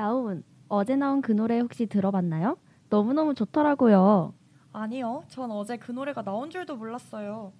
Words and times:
라운, 0.00 0.44
어제 0.68 0.94
나온 0.94 1.22
그 1.22 1.32
노래 1.32 1.58
혹시 1.58 1.86
들어봤나요? 1.86 2.58
너무너무 2.90 3.34
좋더라고요. 3.34 4.34
아니요. 4.74 5.22
전 5.28 5.50
어제 5.50 5.78
그 5.78 5.90
노래가 5.90 6.20
나온 6.22 6.50
줄도 6.50 6.76
몰랐어요. 6.76 7.50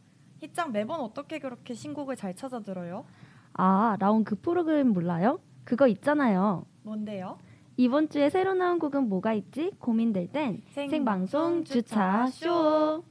희짱 0.41 0.71
매번 0.71 1.01
어떻게 1.01 1.39
그렇게 1.39 1.73
신곡을 1.73 2.15
잘 2.15 2.35
찾아 2.35 2.61
들어요? 2.61 3.07
아, 3.55 3.97
라운 3.99 4.23
그 4.23 4.35
프로그램 4.39 4.89
몰라요? 4.89 5.41
그거 5.65 5.87
있잖아요. 5.87 6.67
뭔데요? 6.83 7.39
이번 7.79 8.11
주에 8.11 8.29
새로 8.29 8.53
나온 8.53 8.79
곡은 8.79 9.09
뭐가 9.09 9.33
있지? 9.33 9.73
고민될 9.79 10.31
땐 10.31 10.61
생방송 10.75 11.65
주차 11.65 12.27
쇼. 12.27 13.03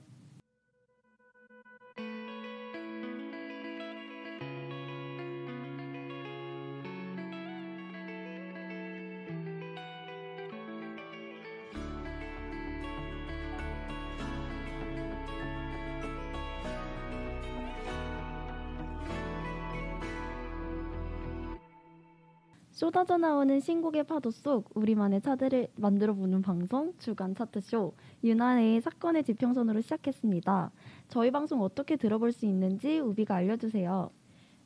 쏟아져 22.86 23.18
나오는 23.18 23.60
신곡의 23.60 24.04
파도 24.04 24.30
속 24.30 24.70
우리만의 24.76 25.22
차들을 25.22 25.70
만들어 25.76 26.14
보는 26.14 26.44
방송 26.44 26.94
주간 27.00 27.34
차트쇼 27.34 27.96
유난의 28.24 28.82
사건의 28.82 29.24
지평선으로 29.24 29.82
시작했습니다. 29.82 30.72
저희 31.08 31.32
방송 31.32 31.64
어떻게 31.64 31.96
들어볼 31.96 32.32
수 32.32 32.46
있는지 32.46 33.00
우비가 33.00 33.38
알려주세요. 33.38 34.12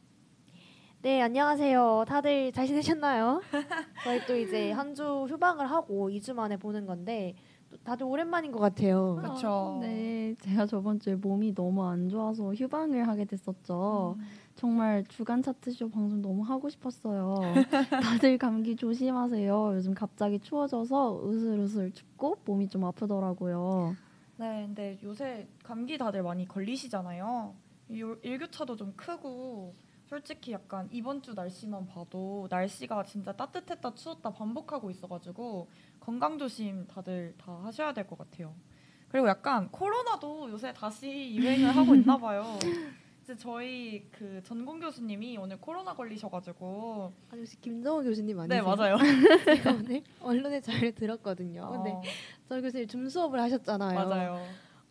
네, 1.02 1.22
안녕하세요. 1.22 2.06
다들 2.08 2.52
잘 2.52 2.68
지내셨나요? 2.68 3.42
저희 4.04 4.26
또 4.28 4.38
이제 4.38 4.72
한 4.72 4.94
주 4.94 5.26
휴방을 5.28 5.70
하고 5.70 6.10
2주 6.10 6.34
만에 6.34 6.58
보는 6.58 6.86
건데 6.86 7.36
다들 7.84 8.06
오랜만인 8.06 8.52
것 8.52 8.60
같아요. 8.60 9.16
그렇죠. 9.16 9.80
네, 9.82 10.36
제가 10.42 10.66
저번 10.66 11.00
주에 11.00 11.16
몸이 11.16 11.54
너무 11.54 11.86
안 11.86 12.10
좋아서 12.10 12.54
휴방을 12.54 13.08
하게 13.08 13.26
됐었죠. 13.26 14.16
음. 14.18 14.26
정말 14.56 15.04
주간 15.06 15.42
차트쇼 15.42 15.90
방송 15.90 16.22
너무 16.22 16.44
하고 16.44 16.70
싶었어요. 16.70 17.36
다들 18.04 18.38
감기 18.38 18.76
조심하세요. 18.76 19.76
요즘 19.76 19.94
갑자기 19.94 20.40
추워져서 20.40 21.28
으슬으슬 21.28 21.92
춥고 21.92 22.38
몸이 22.46 22.68
좀 22.70 22.86
아프더라고요. 22.86 23.96
네, 24.38 24.66
근데 24.66 24.98
요새 25.04 25.48
감기 25.64 25.98
다들 25.98 26.24
많이 26.24 26.48
걸리시잖아요. 26.48 27.54
일교차도 27.90 28.76
좀 28.76 28.94
크고 28.96 29.74
솔직히 30.06 30.52
약간 30.52 30.88
이번 30.92 31.22
주 31.22 31.34
날씨만 31.34 31.88
봐도 31.88 32.48
날씨가 32.50 33.04
진짜 33.04 33.32
따뜻했다 33.32 33.96
추웠다 33.96 34.32
반복하고 34.32 34.92
있어가지고 34.92 35.68
건강 36.04 36.38
조심 36.38 36.86
다들 36.88 37.34
다 37.38 37.60
하셔야 37.64 37.94
될 37.94 38.06
것 38.08 38.18
같아요. 38.18 38.54
그리고 39.08 39.28
약간 39.28 39.70
코로나도 39.72 40.50
요새 40.50 40.74
다시 40.74 41.34
유행을 41.36 41.76
하고 41.76 41.96
있나 41.96 42.18
봐요. 42.18 42.58
이제 43.22 43.36
저희 43.38 44.06
그 44.12 44.42
전공 44.44 44.82
교수님이 44.82 45.38
오늘 45.38 45.58
코로나 45.62 45.94
걸리셔가지고 45.94 47.14
아니 47.32 47.42
혹시 47.42 47.60
김정호 47.62 48.04
교수님 48.04 48.38
아니세요? 48.38 48.62
네 48.62 48.68
맞아요. 48.76 48.98
제가 49.46 49.72
오늘 49.72 50.04
언론에 50.20 50.60
잘 50.60 50.92
들었거든요. 50.94 51.70
근데 51.72 51.92
어. 51.92 52.02
저희 52.50 52.62
교수님 52.62 52.88
줌 52.88 53.08
수업을 53.08 53.40
하셨잖아요. 53.40 54.10
맞아요. 54.10 54.46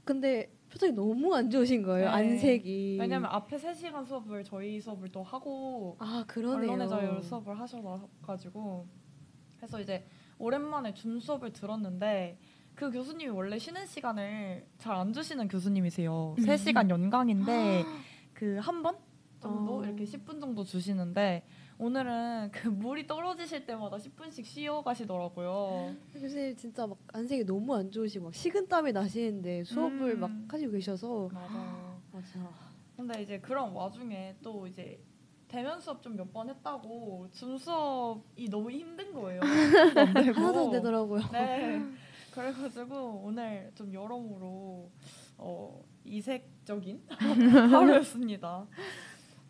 근데 0.04 0.50
표정이 0.70 0.92
너무 0.94 1.34
안 1.34 1.50
좋으신 1.50 1.82
거예요. 1.82 2.06
네. 2.06 2.10
안색이. 2.14 2.96
왜냐면 2.98 3.30
앞에 3.30 3.56
3시간 3.58 4.06
수업을 4.06 4.42
저희 4.44 4.80
수업을 4.80 5.10
또 5.12 5.22
하고 5.22 5.96
아, 6.00 6.24
그러네요. 6.26 6.72
언론의 6.72 6.88
자유 6.88 7.20
수업을 7.20 7.58
하셔 7.60 8.08
가지고 8.22 8.86
그래서 9.58 9.78
이제 9.78 10.06
오랜만에 10.52 10.92
줌 10.92 11.20
수업을 11.20 11.52
들었는데 11.52 12.36
그 12.74 12.90
교수님이 12.90 13.30
원래 13.30 13.58
쉬는 13.60 13.86
시간을 13.86 14.66
잘 14.78 14.96
안 14.96 15.12
주시는 15.12 15.46
교수님이세요. 15.46 16.34
음. 16.36 16.44
3시간 16.44 16.90
연강인데 16.90 17.84
그 18.34 18.58
한 18.58 18.82
번 18.82 18.96
정도 19.40 19.78
어. 19.78 19.84
이렇게 19.84 20.02
10분 20.04 20.40
정도 20.40 20.64
주시는데 20.64 21.44
오늘은 21.78 22.50
그 22.52 22.68
물이 22.68 23.06
떨어지실 23.06 23.66
때마다 23.66 23.96
10분씩 23.96 24.44
쉬어 24.44 24.82
가시더라고요. 24.82 25.94
교수님 26.12 26.56
진짜 26.56 26.86
막 26.88 26.96
안색이 27.12 27.44
너무 27.44 27.74
안 27.76 27.90
좋으시고 27.90 28.24
막 28.26 28.34
식은땀이 28.34 28.92
나시는데 28.92 29.62
수업을 29.64 30.14
음. 30.14 30.20
막 30.20 30.30
하시고 30.48 30.72
계셔서 30.72 31.28
맞아요. 31.32 32.00
맞아. 32.12 32.50
근데 32.96 33.22
이제 33.22 33.38
그런 33.40 33.72
와중에 33.72 34.34
또 34.42 34.66
이제 34.66 35.00
대면 35.52 35.78
수업 35.80 36.00
좀 36.02 36.16
몇 36.16 36.32
번 36.32 36.48
했다고 36.48 37.28
줌 37.30 37.58
수업이 37.58 38.48
너무 38.48 38.70
힘든 38.70 39.12
거예요. 39.12 39.40
하나도 40.34 40.64
안 40.64 40.70
되더라고요. 40.70 41.20
네. 41.30 41.82
그래가지고 42.32 43.22
오늘 43.26 43.70
좀 43.74 43.92
여러모로 43.92 44.88
어, 45.36 45.84
이색적인 46.06 47.02
하루였습니다. 47.70 48.66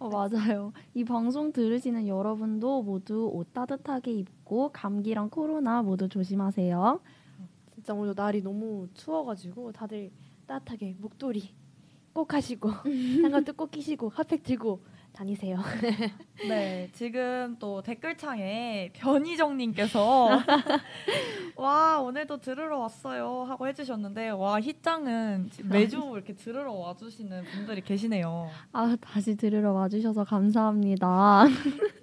어, 0.00 0.08
맞아요. 0.08 0.72
이 0.92 1.04
방송 1.04 1.52
들으시는 1.52 2.08
여러분도 2.08 2.82
모두 2.82 3.30
옷 3.32 3.52
따뜻하게 3.52 4.10
입고 4.12 4.70
감기랑 4.72 5.30
코로나 5.30 5.82
모두 5.82 6.08
조심하세요. 6.08 7.00
진짜 7.74 7.94
오늘 7.94 8.14
날이 8.16 8.42
너무 8.42 8.88
추워가지고 8.94 9.70
다들 9.70 10.10
따뜻하게 10.48 10.96
목도리 10.98 11.54
꼭 12.12 12.34
하시고 12.34 12.70
장갑도 13.22 13.52
꼭 13.52 13.70
끼시고 13.70 14.08
핫팩 14.08 14.42
들고 14.42 14.82
다니세요. 15.12 15.58
네, 16.48 16.88
지금 16.92 17.56
또 17.58 17.82
댓글창에 17.82 18.90
변희정님께서 18.94 20.28
와 21.56 22.00
오늘도 22.00 22.38
들으러 22.38 22.78
왔어요 22.78 23.44
하고 23.44 23.68
해주셨는데 23.68 24.30
와 24.30 24.60
희짱은 24.60 25.50
매주 25.64 25.98
이렇게 26.14 26.34
들으러 26.34 26.72
와주시는 26.72 27.44
분들이 27.44 27.82
계시네요. 27.82 28.48
아 28.72 28.96
다시 29.00 29.36
들으러 29.36 29.72
와주셔서 29.72 30.24
감사합니다. 30.24 31.44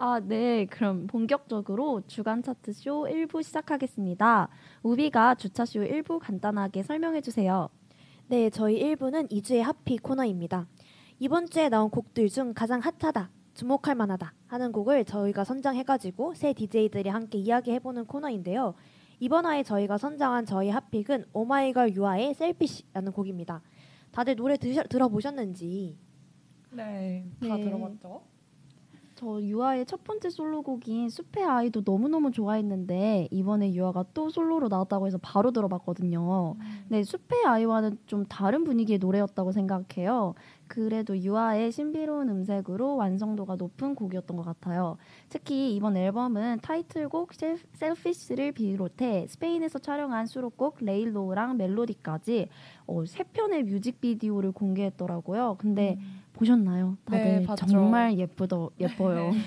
아, 0.00 0.20
네. 0.20 0.66
그럼 0.66 1.08
본격적으로 1.08 2.02
주간 2.06 2.42
차트 2.42 2.72
쇼 2.72 3.04
1부 3.04 3.42
시작하겠습니다. 3.42 4.48
우비가 4.84 5.34
주차 5.34 5.64
쇼 5.64 5.80
1부 5.80 6.20
간단하게 6.20 6.84
설명해 6.84 7.20
주세요. 7.20 7.68
네, 8.28 8.48
저희 8.50 8.80
1부는 8.80 9.30
2주의 9.32 9.60
하피 9.60 9.98
코너입니다. 9.98 10.66
이번 11.20 11.46
주에 11.50 11.68
나온 11.68 11.90
곡들 11.90 12.28
중 12.28 12.54
가장 12.54 12.80
핫하다, 12.80 13.30
주목할 13.54 13.96
만하다 13.96 14.34
하는 14.46 14.70
곡을 14.70 15.04
저희가 15.04 15.42
선정해가지고 15.42 16.34
새 16.34 16.52
DJ들이 16.52 17.08
함께 17.08 17.38
이야기해보는 17.38 18.06
코너인데요. 18.06 18.74
이번 19.18 19.44
화에 19.44 19.64
저희가 19.64 19.98
선정한 19.98 20.46
저희 20.46 20.70
핫픽은 20.70 21.24
오마이걸 21.32 21.96
유아의 21.96 22.34
셀피시라는 22.34 23.10
곡입니다. 23.10 23.62
다들 24.12 24.36
노래 24.36 24.56
드셔, 24.56 24.84
들어보셨는지? 24.84 25.98
네, 26.70 27.26
다 27.40 27.56
네. 27.56 27.64
들어봤죠. 27.64 28.22
저 29.18 29.42
유아의 29.42 29.84
첫 29.86 30.04
번째 30.04 30.30
솔로곡인 30.30 31.08
숲의 31.08 31.44
아이도 31.44 31.82
너무너무 31.84 32.30
좋아했는데 32.30 33.26
이번에 33.32 33.74
유아가 33.74 34.04
또 34.14 34.30
솔로로 34.30 34.68
나왔다고 34.68 35.08
해서 35.08 35.18
바로 35.20 35.50
들어봤거든요. 35.50 36.54
음. 36.60 36.84
네, 36.88 37.02
숲의 37.02 37.44
아이와는 37.44 37.98
좀 38.06 38.24
다른 38.26 38.62
분위기의 38.62 39.00
노래였다고 39.00 39.50
생각해요. 39.50 40.34
그래도 40.68 41.18
유아의 41.18 41.72
신비로운 41.72 42.28
음색으로 42.28 42.96
완성도가 42.96 43.56
높은 43.56 43.94
곡이었던 43.94 44.36
것 44.36 44.42
같아요. 44.44 44.96
특히 45.28 45.74
이번 45.74 45.96
앨범은 45.96 46.60
타이틀곡 46.62 47.32
Selfish를 47.72 48.52
비롯해 48.52 49.26
스페인에서 49.28 49.78
촬영한 49.78 50.26
수록곡 50.26 50.78
Lay 50.80 51.03
Low랑 51.03 51.56
멜로디까지 51.56 52.48
어, 52.86 53.04
세 53.06 53.24
편의 53.24 53.64
뮤직비디오를 53.64 54.52
공개했더라고요. 54.52 55.56
근데 55.58 55.96
음. 55.98 56.20
보셨나요? 56.34 56.96
다들 57.04 57.46
네, 57.46 57.46
정말 57.66 58.18
예쁘더 58.18 58.70
예뻐요. 58.78 59.30
네. 59.30 59.38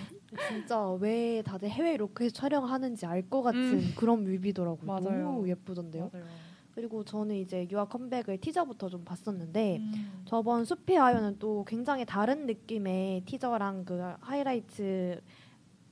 진짜 0.47 0.89
왜 0.94 1.41
다들 1.44 1.69
해외 1.69 1.97
로켓 1.97 2.33
촬영하는지 2.33 3.06
알 3.06 3.29
것 3.29 3.41
같은 3.44 3.62
음. 3.62 3.94
그런 3.95 4.24
뮤비더라고요. 4.24 4.85
맞아요. 4.85 5.24
너무 5.24 5.47
예쁘던데요. 5.47 6.09
맞아요. 6.12 6.25
그리고 6.73 7.03
저는 7.03 7.35
이제 7.35 7.68
유아 7.69 7.85
컴백을 7.85 8.39
티저부터 8.39 8.89
좀 8.89 9.03
봤었는데 9.03 9.77
음. 9.77 10.23
저번 10.25 10.65
숲의 10.65 10.97
아이언은 10.97 11.38
또 11.39 11.65
굉장히 11.68 12.06
다른 12.06 12.45
느낌의 12.45 13.23
티저랑 13.25 13.85
그 13.85 14.00
하이라이트 14.21 15.21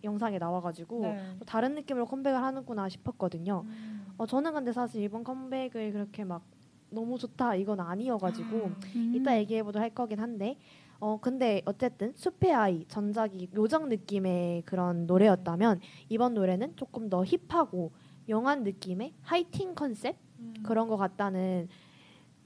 영상에 0.04 0.38
나와가지고 0.38 1.02
네. 1.02 1.36
또 1.40 1.46
다른 1.46 1.76
느낌으로 1.76 2.06
컴백을 2.06 2.42
하는구나 2.42 2.88
싶었거든요. 2.88 3.64
음. 3.66 4.14
어, 4.18 4.26
저는 4.26 4.54
근데 4.54 4.72
사실 4.72 5.04
이번 5.04 5.24
컴백을 5.24 5.92
그렇게 5.92 6.24
막 6.24 6.44
너무 6.90 7.18
좋다 7.18 7.56
이건 7.56 7.80
아니어가지고 7.80 8.72
음. 8.96 9.14
이따 9.16 9.38
얘기해보도록 9.38 9.84
할 9.84 9.90
거긴 9.92 10.20
한데 10.20 10.58
어 11.00 11.18
근데 11.22 11.62
어쨌든 11.66 12.14
숲의 12.16 12.54
아이 12.54 12.86
전작이 12.88 13.50
요정 13.56 13.90
느낌의 13.90 14.64
그런 14.64 15.06
노래였다면 15.06 15.80
이번 16.10 16.34
노래는 16.34 16.76
조금 16.76 17.10
더 17.10 17.24
힙하고 17.24 17.92
영한 18.28 18.64
느낌의 18.64 19.14
하이틴 19.22 19.76
컨셉 19.76 20.16
음. 20.16 20.29
그런 20.64 20.88
것 20.88 20.98
같다는 20.98 21.68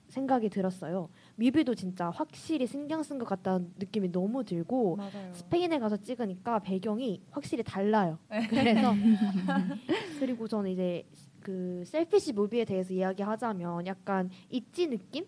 생각이 0.08 0.50
들었어요. 0.50 1.10
뮤비도 1.38 1.74
진짜 1.74 2.10
확실히 2.12 2.68
신경 2.68 3.02
쓴 3.02 3.18
것 3.18 3.26
같다는 3.26 3.74
느낌이 3.80 4.12
너무 4.12 4.44
들고 4.44 4.96
맞아요. 4.98 5.34
스페인에 5.34 5.80
가서 5.80 5.98
찍으니까 5.98 6.60
배경이 6.60 7.22
확실히 7.32 7.64
달라요. 7.64 8.20
네. 8.30 8.46
그래서 8.48 8.94
그리고 10.20 10.48
저는 10.48 10.70
이제 10.70 11.04
그 11.42 11.84
셀피시 11.86 12.34
무비에 12.34 12.64
대해서 12.64 12.94
이야기하자면 12.94 13.88
약간 13.88 14.30
있지 14.50 14.88
느낌? 14.88 15.26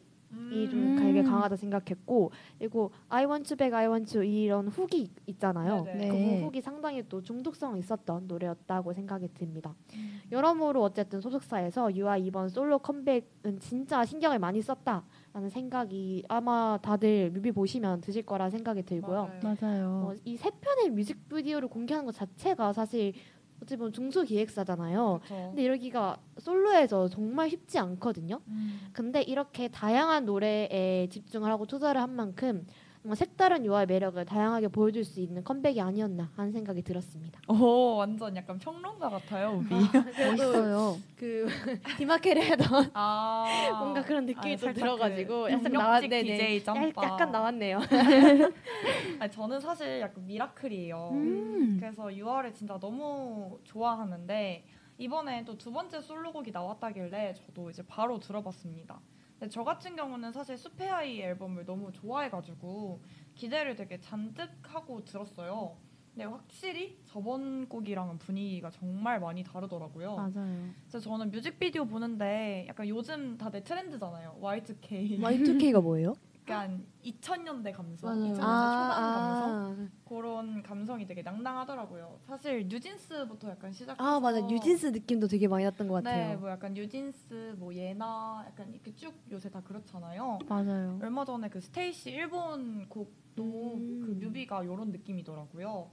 이좀 0.51 0.79
음. 0.79 0.95
되게 0.97 1.23
강하다 1.23 1.55
생각했고 1.55 2.31
그리고 2.57 2.91
I 3.09 3.25
want 3.25 3.47
to 3.47 3.57
back, 3.57 3.75
I 3.75 3.87
want 3.87 4.11
to 4.13 4.23
이런 4.23 4.67
훅이 4.67 5.09
있잖아요. 5.27 5.83
네네. 5.83 6.09
그 6.09 6.13
네. 6.13 6.43
훅이 6.43 6.61
상당히 6.61 7.03
또 7.07 7.21
중독성 7.21 7.77
있었던 7.77 8.27
노래였다고 8.27 8.93
생각이 8.93 9.29
듭니다. 9.33 9.75
음. 9.95 10.21
여러모로 10.31 10.81
어쨌든 10.81 11.21
소속사에서 11.21 11.95
유아 11.95 12.17
이번 12.17 12.49
솔로 12.49 12.79
컴백은 12.79 13.59
진짜 13.59 14.03
신경을 14.05 14.39
많이 14.39 14.61
썼다라는 14.61 15.49
생각이 15.49 16.23
아마 16.27 16.79
다들 16.81 17.31
뮤비 17.31 17.51
보시면 17.51 18.01
드실 18.01 18.23
거라 18.23 18.49
생각이 18.49 18.83
들고요. 18.83 19.29
맞아요. 19.43 19.55
맞아요. 19.61 19.87
어, 20.07 20.13
이세 20.23 20.49
편의 20.61 20.89
뮤직비디오를 20.91 21.67
공개하는 21.67 22.05
것 22.05 22.15
자체가 22.15 22.73
사실 22.73 23.13
어찌 23.61 23.77
보면 23.77 23.93
중소 23.93 24.23
기획사잖아요. 24.23 25.19
그쵸. 25.23 25.35
근데 25.35 25.63
이러기가 25.63 26.17
솔로에서 26.37 27.07
정말 27.07 27.49
쉽지 27.49 27.79
않거든요. 27.79 28.39
음. 28.47 28.89
근데 28.93 29.21
이렇게 29.21 29.67
다양한 29.67 30.25
노래에 30.25 31.07
집중을 31.09 31.49
하고 31.49 31.65
투자를 31.65 32.01
한 32.01 32.09
만큼 32.11 32.65
색다른 33.13 33.65
유아의 33.65 33.85
매력을 33.85 34.23
다양하게 34.25 34.69
보여줄 34.69 35.03
수 35.03 35.19
있는 35.19 35.43
컴백이 35.43 35.79
아니었나 35.79 36.31
하는 36.35 36.51
생각이 36.51 36.81
들었습니다. 36.81 37.39
오 37.47 37.97
완전 37.97 38.35
약간 38.35 38.57
평론가 38.57 39.09
같아요 39.09 39.59
우비. 39.59 39.75
멋있어요. 39.75 40.97
그 41.15 41.45
디마케를 41.97 42.49
하던 42.51 42.89
아 42.93 43.45
뭔가 43.79 44.01
그런 44.01 44.25
느낌이 44.25 44.57
좀 44.57 44.69
살짝 44.69 44.81
들어가지고 44.81 45.43
그 45.43 45.51
약간 45.51 45.71
나왔네. 45.71 46.23
DJ 46.23 46.63
짬바. 46.63 47.03
약간 47.03 47.31
나왔네요. 47.31 47.79
아니, 49.19 49.31
저는 49.31 49.59
사실 49.59 49.99
약간 50.01 50.25
미라클이에요. 50.25 51.09
음. 51.13 51.77
그래서 51.79 52.05
6월을 52.05 52.53
진짜 52.53 52.77
너무 52.79 53.59
좋아하는데 53.63 54.65
이번에 54.97 55.43
또 55.43 55.55
두 55.57 55.71
번째 55.71 55.99
솔로곡이 56.01 56.51
나왔다길래 56.51 57.33
저도 57.33 57.69
이제 57.69 57.83
바로 57.85 58.19
들어봤습니다. 58.19 58.99
근데 59.39 59.49
저 59.49 59.63
같은 59.63 59.95
경우는 59.95 60.31
사실 60.31 60.57
숲의 60.57 60.89
아이 60.89 61.21
앨범을 61.21 61.65
너무 61.65 61.91
좋아해가지고 61.91 63.01
기대를 63.35 63.75
되게 63.75 63.99
잔뜩 63.99 64.49
하고 64.63 65.03
들었어요. 65.03 65.77
근데 66.13 66.23
확실히 66.25 66.97
저번 67.05 67.67
곡이랑은 67.67 68.17
분위기가 68.19 68.69
정말 68.71 69.19
많이 69.19 69.43
다르더라고요. 69.43 70.15
맞아요. 70.15 70.69
그래서 70.87 70.99
저는 71.01 71.29
뮤직비디오 71.31 71.85
보는데 71.85 72.65
약간 72.69 72.87
요즘 72.87 73.37
다들 73.37 73.61
트렌드잖아요. 73.63 74.37
Y2K. 74.41 75.19
Y2K가 75.19 75.81
뭐예요? 75.81 76.13
약간 76.47 76.85
2000년대 77.03 77.73
감성, 77.73 78.09
맞아요. 78.09 78.33
2000년대 78.33 78.41
아, 78.41 78.93
초반 78.93 79.13
감성 79.13 79.89
그런 80.07 80.63
감성이 80.63 81.07
되게 81.07 81.23
낭낭하더라고요. 81.23 82.19
사실 82.27 82.67
뉴진스부터 82.67 83.49
약간 83.49 83.71
시작해서 83.71 84.03
아 84.03 84.19
맞아 84.19 84.41
뉴진스 84.41 84.87
느낌도 84.87 85.27
되게 85.27 85.47
많이 85.47 85.63
났던 85.65 85.87
것 85.87 85.95
같아요. 85.95 86.29
네, 86.29 86.35
뭐 86.35 86.49
약간 86.49 86.73
뉴진스, 86.73 87.55
뭐 87.57 87.73
예나 87.73 88.43
약간 88.47 88.71
이렇게 88.71 88.93
쭉 88.93 89.13
요새 89.31 89.49
다 89.49 89.61
그렇잖아요. 89.61 90.37
맞아요. 90.47 90.99
얼마 91.01 91.25
전에 91.25 91.49
그 91.49 91.59
스테이시 91.59 92.11
일본 92.11 92.87
곡도 92.89 93.43
음. 93.43 94.03
그 94.05 94.11
뮤비가 94.25 94.63
이런 94.63 94.91
느낌이더라고요. 94.91 95.89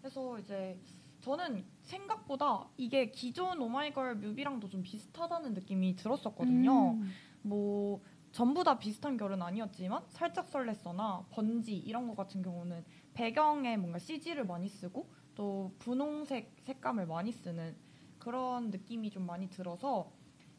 그래서 0.00 0.38
이제 0.38 0.78
저는 1.20 1.64
생각보다 1.82 2.68
이게 2.76 3.10
기존 3.10 3.60
오마이걸 3.60 4.14
뮤비랑도 4.16 4.68
좀 4.68 4.82
비슷하다는 4.82 5.54
느낌이 5.54 5.96
들었었거든요. 5.96 6.92
음. 6.92 7.10
뭐 7.42 8.00
전부 8.36 8.62
다 8.62 8.78
비슷한 8.78 9.16
결은 9.16 9.40
아니었지만 9.40 10.02
살짝 10.08 10.50
설렜어나 10.50 11.24
번지 11.30 11.74
이런 11.74 12.06
거 12.06 12.14
같은 12.14 12.42
경우는 12.42 12.84
배경에 13.14 13.78
뭔가 13.78 13.98
CG를 13.98 14.44
많이 14.44 14.68
쓰고 14.68 15.10
또 15.34 15.74
분홍색 15.78 16.54
색감을 16.60 17.06
많이 17.06 17.32
쓰는 17.32 17.74
그런 18.18 18.70
느낌이 18.70 19.08
좀 19.08 19.24
많이 19.24 19.48
들어서 19.48 20.12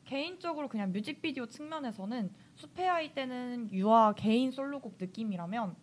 개인적으로 0.05 0.69
그냥 0.69 0.91
뮤직비디오 0.91 1.45
측면에서는 1.45 2.33
숲의 2.55 2.89
아이 2.89 3.13
때는 3.13 3.71
유아 3.71 4.15
개인 4.15 4.49
솔로곡 4.49 4.95
느낌이라면 4.99 5.75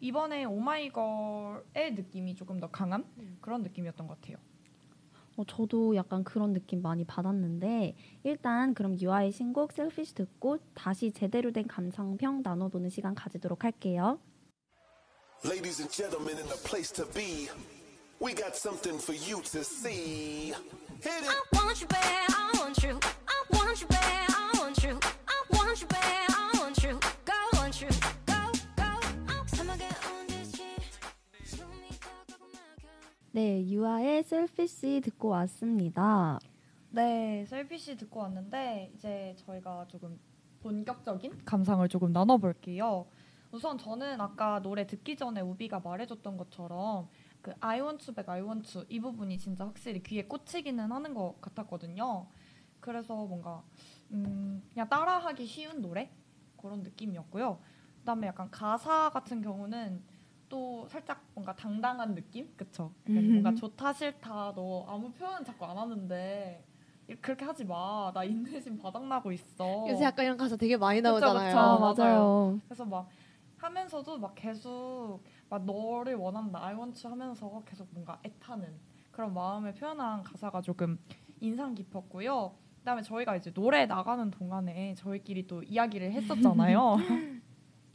이번에 0.00 0.44
오마이걸의 0.44 1.92
느낌이 1.92 2.36
조금 2.36 2.58
더 2.58 2.70
강한 2.70 3.04
음. 3.18 3.36
그런 3.42 3.62
느낌이었던 3.62 4.06
것 4.06 4.18
같아요. 4.18 4.38
어, 5.36 5.44
저도 5.44 5.96
약간 5.96 6.22
그런 6.22 6.52
느낌 6.52 6.82
많이 6.82 7.04
받았는데 7.04 7.96
일단 8.22 8.74
그럼 8.74 8.98
유아의 9.00 9.32
신곡 9.32 9.72
셀피시 9.72 10.14
듣고 10.14 10.58
다시 10.74 11.12
제대로 11.12 11.50
된 11.50 11.66
감상평 11.66 12.42
나눠보는 12.42 12.90
시간 12.90 13.14
가지도록 13.14 13.64
할게요. 13.64 14.18
Ladies 15.44 15.80
and 15.80 15.92
gentlemen, 15.92 16.38
in 16.38 16.46
the 16.48 16.56
place 16.64 16.90
to 16.92 17.04
be, 17.12 17.50
we 18.18 18.32
got 18.32 18.56
something 18.56 18.98
for 18.98 19.12
you 19.12 19.42
to 19.42 19.62
see. 19.62 20.54
Hit 21.02 21.20
it. 21.20 21.28
I 21.28 21.36
want 21.52 21.80
you 21.82 21.86
bad, 21.86 22.30
I 22.30 22.50
want 22.58 22.82
you. 22.82 22.98
I 23.28 23.44
want 23.52 23.82
you 23.82 23.86
bad, 23.88 24.33
네, 33.34 33.68
유아의 33.68 34.22
셀피시 34.22 35.00
듣고 35.02 35.30
왔습니다. 35.30 36.38
네, 36.90 37.44
셀피시 37.48 37.96
듣고 37.96 38.20
왔는데 38.20 38.92
이제 38.94 39.34
저희가 39.38 39.88
조금 39.88 40.20
본격적인 40.60 41.44
감상을 41.44 41.88
조금 41.88 42.12
나눠볼게요. 42.12 43.08
우선 43.50 43.76
저는 43.76 44.20
아까 44.20 44.62
노래 44.62 44.86
듣기 44.86 45.16
전에 45.16 45.40
우비가 45.40 45.80
말해줬던 45.80 46.36
것처럼 46.36 47.08
그 47.42 47.52
I 47.58 47.80
want 47.80 48.06
to 48.06 48.14
back, 48.14 48.32
I 48.32 48.40
want 48.40 48.72
to 48.72 48.84
이 48.88 49.00
부분이 49.00 49.36
진짜 49.38 49.66
확실히 49.66 50.00
귀에 50.04 50.22
꽂히기는 50.26 50.92
하는 50.92 51.12
것 51.12 51.40
같았거든요. 51.40 52.28
그래서 52.78 53.16
뭔가 53.26 53.64
음, 54.12 54.62
그냥 54.72 54.88
따라하기 54.88 55.44
쉬운 55.44 55.82
노래 55.82 56.08
그런 56.56 56.84
느낌이었고요. 56.84 57.58
그다음에 57.98 58.28
약간 58.28 58.48
가사 58.52 59.10
같은 59.10 59.42
경우는 59.42 60.04
또 60.54 60.86
살짝 60.86 61.20
뭔가 61.34 61.52
당당한 61.56 62.14
느낌, 62.14 62.48
그쵸? 62.56 62.92
약간 63.10 63.28
뭔가 63.28 63.52
좋다 63.56 63.92
싫다 63.92 64.52
너 64.54 64.86
아무 64.86 65.10
표현 65.10 65.44
자꾸 65.44 65.64
안 65.64 65.76
하는데 65.76 66.64
그렇게 67.20 67.44
하지 67.44 67.64
마. 67.64 68.12
나 68.14 68.22
인내심 68.22 68.78
바닥나고 68.78 69.32
있어. 69.32 69.84
요새 69.88 70.04
약간 70.04 70.24
이런 70.24 70.36
가사 70.36 70.54
되게 70.54 70.76
많이 70.76 71.00
그쵸, 71.02 71.10
나오잖아요. 71.10 71.48
그쵸. 71.48 71.58
아, 71.58 71.78
맞아요. 71.80 71.94
맞아요. 71.98 72.60
그래서 72.68 72.84
막 72.84 73.08
하면서도 73.56 74.18
막 74.18 74.32
계속 74.36 75.24
막 75.48 75.64
너를 75.64 76.14
원한다, 76.14 76.64
I 76.64 76.74
want 76.76 77.02
to 77.02 77.10
하면서 77.10 77.62
계속 77.66 77.88
뭔가 77.90 78.20
애타는 78.24 78.78
그런 79.10 79.34
마음을 79.34 79.74
표현한 79.74 80.22
가사가 80.22 80.60
조금 80.60 81.00
인상 81.40 81.74
깊었고요. 81.74 82.54
그다음에 82.78 83.02
저희가 83.02 83.34
이제 83.34 83.52
노래 83.52 83.86
나가는 83.86 84.30
동안에 84.30 84.94
저희끼리 84.94 85.48
또 85.48 85.64
이야기를 85.64 86.12
했었잖아요. 86.12 86.94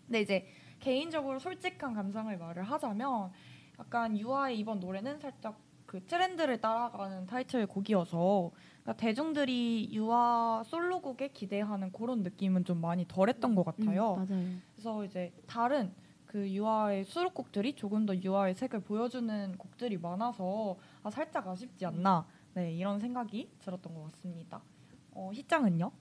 근데 0.05 0.21
이제 0.21 0.47
개인적으로 0.79 1.39
솔직한 1.39 1.93
감상을 1.93 2.35
말을 2.37 2.63
하자면 2.63 3.31
약간 3.79 4.17
유아의 4.17 4.59
이번 4.59 4.79
노래는 4.79 5.19
살짝 5.19 5.57
그 5.85 6.05
트렌드를 6.05 6.61
따라가는 6.61 7.25
타이틀 7.25 7.65
곡이어서 7.65 8.51
그러니까 8.83 8.93
대중들이 8.93 9.89
유아 9.91 10.63
솔로곡에 10.65 11.29
기대하는 11.29 11.91
그런 11.91 12.21
느낌은 12.21 12.63
좀 12.63 12.79
많이 12.79 13.07
덜했던 13.07 13.55
것 13.55 13.65
같아요. 13.65 14.15
음, 14.15 14.27
맞아요. 14.29 14.45
그래서 14.75 15.05
이제 15.05 15.33
다른 15.47 15.91
그 16.27 16.47
유아의 16.47 17.05
수록곡들이 17.05 17.73
조금 17.73 18.05
더 18.05 18.15
유아의 18.15 18.53
색을 18.53 18.81
보여주는 18.81 19.57
곡들이 19.57 19.97
많아서 19.97 20.77
아, 21.01 21.09
살짝 21.09 21.47
아쉽지 21.47 21.87
않나 21.87 22.27
네 22.53 22.71
이런 22.71 22.99
생각이 22.99 23.49
들었던 23.59 23.95
것 23.95 24.11
같습니다. 24.11 24.61
어, 25.11 25.31
희짱은요? 25.33 25.91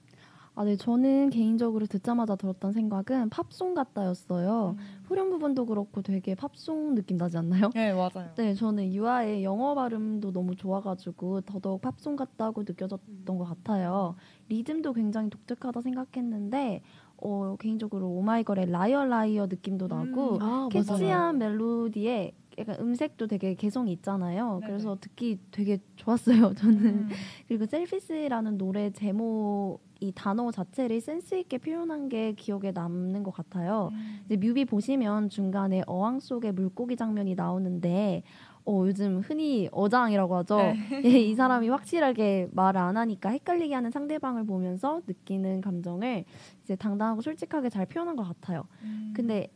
아, 0.55 0.65
네, 0.65 0.75
저는 0.75 1.29
개인적으로 1.29 1.85
듣자마자 1.85 2.35
들었던 2.35 2.73
생각은 2.73 3.29
팝송 3.29 3.73
같다였어요. 3.75 4.75
후렴 5.05 5.29
부분도 5.29 5.65
그렇고 5.65 6.01
되게 6.01 6.35
팝송 6.35 6.95
느낌 6.95 7.17
나지 7.17 7.37
않나요? 7.37 7.69
네 7.73 7.93
맞아요. 7.93 8.29
네, 8.35 8.53
저는 8.53 8.93
유아의 8.93 9.43
영어 9.43 9.73
발음도 9.73 10.31
너무 10.31 10.55
좋아가지고 10.55 11.41
더더욱 11.41 11.81
팝송 11.81 12.15
같다고 12.15 12.63
느껴졌던 12.63 13.37
것 13.37 13.45
같아요. 13.45 14.15
리듬도 14.49 14.93
굉장히 14.93 15.29
독특하다 15.29 15.81
생각했는데 15.81 16.81
어, 17.21 17.55
개인적으로 17.59 18.07
오마이걸의 18.09 18.69
Liar 18.71 19.05
Liar 19.05 19.47
느낌도 19.47 19.87
나고 19.87 20.39
아, 20.41 20.69
catchy한 20.71 21.37
멜로디에 21.37 22.33
약간 22.59 22.75
음색도 22.79 23.27
되게 23.27 23.53
개성이 23.55 23.91
있잖아요. 23.93 24.59
네네. 24.59 24.67
그래서 24.67 24.97
듣기 24.99 25.39
되게 25.51 25.79
좋았어요. 25.95 26.53
저는 26.55 26.85
음. 26.85 27.09
그리고 27.47 27.65
Selfish라는 27.65 28.57
노래 28.57 28.91
제목 28.91 29.79
이 30.01 30.11
단어 30.13 30.49
자체를 30.51 31.01
센스 31.01 31.35
있게 31.35 31.57
표현한 31.57 32.09
게 32.09 32.33
기억에 32.33 32.71
남는 32.71 33.23
것 33.23 33.31
같아요. 33.31 33.89
음. 33.91 34.21
이제 34.25 34.37
뮤비 34.37 34.65
보시면 34.65 35.29
중간에 35.29 35.83
어항 35.87 36.19
속에 36.19 36.51
물고기 36.51 36.95
장면이 36.95 37.35
나오는데 37.35 38.23
어, 38.65 38.83
요즘 38.85 39.19
흔히 39.19 39.67
어장이라고 39.71 40.35
하죠. 40.37 40.57
네. 40.57 40.75
예, 41.05 41.09
이 41.19 41.33
사람이 41.33 41.69
확실하게 41.69 42.49
말을 42.51 42.79
안 42.79 42.97
하니까 42.97 43.29
헷갈리게 43.29 43.73
하는 43.73 43.89
상대방을 43.89 44.45
보면서 44.45 45.01
느끼는 45.07 45.61
감정을 45.61 46.25
이제 46.63 46.75
당당하고 46.75 47.21
솔직하게 47.21 47.69
잘 47.69 47.85
표현한 47.87 48.15
것 48.15 48.23
같아요. 48.23 48.65
음. 48.83 49.13
근데 49.15 49.47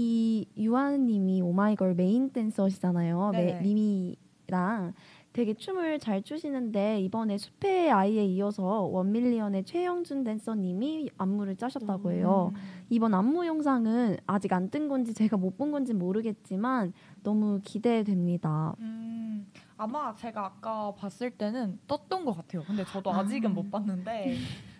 이 0.00 0.46
유아님이 0.56 1.42
오마이걸 1.42 1.94
메인 1.94 2.30
댄서시잖아요. 2.30 3.30
메- 3.32 3.46
네네. 3.46 3.60
미미랑 3.60 4.94
되게 5.32 5.54
춤을 5.54 5.98
잘 6.00 6.22
추시는데 6.22 7.00
이번에 7.02 7.38
숲의 7.38 7.90
아이에 7.90 8.24
이어서 8.24 8.82
원밀리언의 8.82 9.64
최영준 9.64 10.24
댄서님이 10.24 11.10
안무를 11.18 11.56
짜셨다고 11.56 12.12
해요. 12.12 12.52
음. 12.54 12.60
이번 12.88 13.14
안무 13.14 13.46
영상은 13.46 14.16
아직 14.26 14.52
안 14.52 14.70
뜬 14.70 14.88
건지 14.88 15.12
제가 15.14 15.36
못 15.36 15.56
본 15.56 15.70
건지 15.72 15.92
모르겠지만 15.92 16.92
너무 17.22 17.60
기대됩니다. 17.62 18.74
음, 18.80 19.46
아마 19.76 20.14
제가 20.14 20.46
아까 20.46 20.92
봤을 20.94 21.30
때는 21.30 21.78
떴던 21.86 22.24
것 22.24 22.32
같아요. 22.36 22.62
근데 22.66 22.84
저도 22.84 23.12
아. 23.12 23.18
아직은 23.20 23.52
못 23.54 23.70
봤는데 23.70 24.34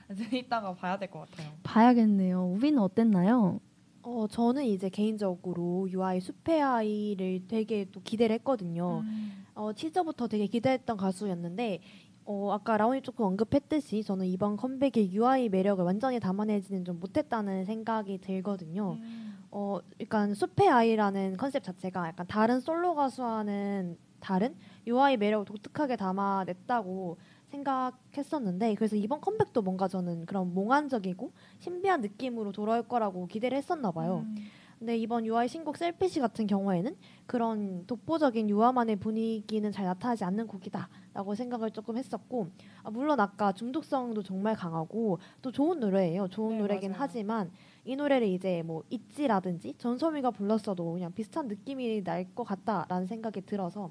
이따가 0.32 0.72
봐야 0.74 0.98
될 0.98 1.08
것 1.10 1.28
같아요. 1.30 1.48
봐야겠네요. 1.62 2.44
우비는 2.54 2.78
어땠나요? 2.80 3.60
어, 4.02 4.26
저는 4.28 4.64
이제 4.64 4.88
개인적으로 4.88 5.88
UI 5.90 6.20
숲의 6.20 6.62
아이를 6.62 7.42
되게 7.48 7.86
또 7.92 8.00
기대를 8.02 8.34
했거든요. 8.36 9.00
음. 9.04 9.44
어, 9.54 9.72
티저부터 9.74 10.28
되게 10.28 10.46
기대했던 10.46 10.96
가수였는데 10.96 11.80
어, 12.24 12.52
아까 12.52 12.76
라온이 12.76 13.02
조금 13.02 13.26
언급했듯이 13.26 14.02
저는 14.02 14.26
이번 14.26 14.56
컴백의 14.56 15.12
UI 15.12 15.48
매력을 15.48 15.84
완전히 15.84 16.20
담아내지는 16.20 16.84
좀 16.84 17.00
못했다는 17.00 17.64
생각이 17.64 18.18
들거든요. 18.18 18.98
음. 19.00 19.38
어, 19.50 19.80
그러니까 19.94 20.32
숲의 20.32 20.68
아이라는 20.68 21.36
컨셉 21.36 21.62
자체가 21.62 22.08
약간 22.08 22.26
다른 22.26 22.60
솔로 22.60 22.94
가수와는 22.94 23.98
다른 24.20 24.54
UI 24.86 25.16
매력을 25.16 25.44
독특하게 25.44 25.96
담아냈다고 25.96 27.18
생각했었는데 27.50 28.74
그래서 28.74 28.96
이번 28.96 29.20
컴백도 29.20 29.62
뭔가 29.62 29.88
저는 29.88 30.26
그런 30.26 30.52
몽환적이고 30.54 31.32
신비한 31.58 32.00
느낌으로 32.00 32.52
돌아올 32.52 32.82
거라고 32.82 33.26
기대를 33.26 33.58
했었나 33.58 33.90
봐요. 33.90 34.24
음. 34.26 34.36
근데 34.78 34.96
이번 34.96 35.26
UI 35.26 35.46
신곡 35.46 35.76
셀피시 35.76 36.20
같은 36.20 36.46
경우에는 36.46 36.96
그런 37.26 37.84
독보적인 37.86 38.48
유아만의 38.48 38.96
분위기는 38.96 39.70
잘 39.70 39.84
나타나지 39.84 40.24
않는 40.24 40.46
곡이다라고 40.46 41.34
생각을 41.34 41.70
조금 41.70 41.98
했었고 41.98 42.48
아, 42.82 42.90
물론 42.90 43.20
아까 43.20 43.52
중독성도 43.52 44.22
정말 44.22 44.56
강하고 44.56 45.18
또 45.42 45.52
좋은 45.52 45.80
노래예요. 45.80 46.28
좋은 46.28 46.52
네, 46.54 46.58
노래긴 46.62 46.92
맞아요. 46.92 47.02
하지만 47.02 47.50
이 47.84 47.94
노래를 47.94 48.26
이제 48.28 48.62
뭐 48.62 48.82
있지라든지 48.88 49.74
전소미가 49.76 50.30
불렀어도 50.30 50.92
그냥 50.94 51.12
비슷한 51.12 51.46
느낌이 51.46 52.02
날 52.02 52.24
것 52.34 52.44
같다라는 52.44 53.06
생각이 53.06 53.42
들어서 53.42 53.90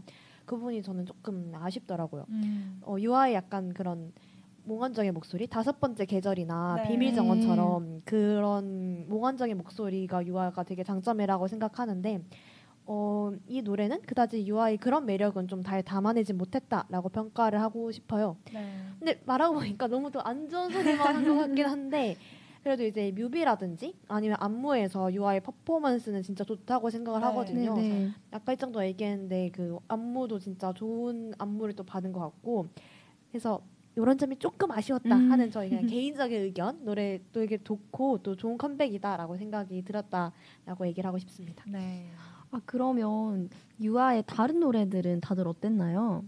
그 0.49 0.57
부분이 0.57 0.81
저는 0.81 1.05
조금 1.05 1.51
아쉽더라고요. 1.53 2.25
음. 2.29 2.81
어, 2.81 2.95
유아의 2.99 3.35
약간 3.35 3.71
그런 3.71 4.11
몽환적인 4.63 5.13
목소리 5.13 5.45
다섯 5.45 5.79
번째 5.79 6.05
계절이나 6.05 6.77
네. 6.77 6.87
비밀 6.89 7.13
정원처럼 7.13 8.01
그런 8.03 9.07
몽환적인 9.07 9.55
목소리가 9.57 10.25
유아가 10.25 10.63
되게 10.63 10.83
장점이라고 10.83 11.47
생각하는데 11.47 12.23
어, 12.87 13.31
이 13.47 13.61
노래는 13.61 14.01
그다지 14.01 14.47
유아의 14.47 14.77
그런 14.77 15.05
매력은 15.05 15.47
좀 15.47 15.61
잘 15.63 15.83
담아내지 15.83 16.33
못했다라고 16.33 17.09
평가를 17.09 17.61
하고 17.61 17.91
싶어요. 17.91 18.35
네. 18.51 18.73
근데 18.97 19.21
말하고 19.27 19.53
보니까 19.55 19.85
너무 19.87 20.09
또 20.09 20.19
안 20.21 20.49
좋은 20.49 20.71
소리만 20.71 21.15
한 21.15 21.25
것 21.25 21.35
같긴 21.35 21.65
한데 21.67 22.15
그래도 22.69 22.83
이제 22.83 23.11
뮤비라든지 23.15 23.95
아니면 24.07 24.37
안무에서 24.39 25.11
유아의 25.11 25.41
퍼포먼스는 25.41 26.21
진짜 26.21 26.43
좋다고 26.43 26.91
생각을 26.91 27.19
네. 27.19 27.25
하거든요. 27.25 27.73
네. 27.73 28.11
아까 28.29 28.51
일정도 28.51 28.85
얘기했는데 28.85 29.49
그 29.49 29.79
안무도 29.87 30.37
진짜 30.37 30.71
좋은 30.71 31.33
안무를 31.39 31.73
또 31.73 31.83
받은 31.83 32.13
것 32.13 32.19
같고 32.19 32.67
그래서 33.31 33.59
이런 33.95 34.19
점이 34.19 34.37
조금 34.37 34.69
아쉬웠다 34.69 35.15
음. 35.15 35.31
하는 35.31 35.49
저희 35.49 35.69
그냥 35.69 35.87
개인적인 35.89 36.41
의견 36.41 36.85
노래 36.85 37.19
또 37.31 37.41
이게 37.41 37.57
좋고 37.57 38.19
또 38.19 38.35
좋은 38.35 38.55
컴백이다라고 38.59 39.35
생각이 39.37 39.81
들었다라고 39.81 40.85
얘기를 40.85 41.07
하고 41.07 41.17
싶습니다. 41.17 41.63
네. 41.67 42.11
아 42.51 42.61
그러면 42.65 43.49
유아의 43.81 44.25
다른 44.27 44.59
노래들은 44.59 45.21
다들 45.21 45.47
어땠나요? 45.47 46.23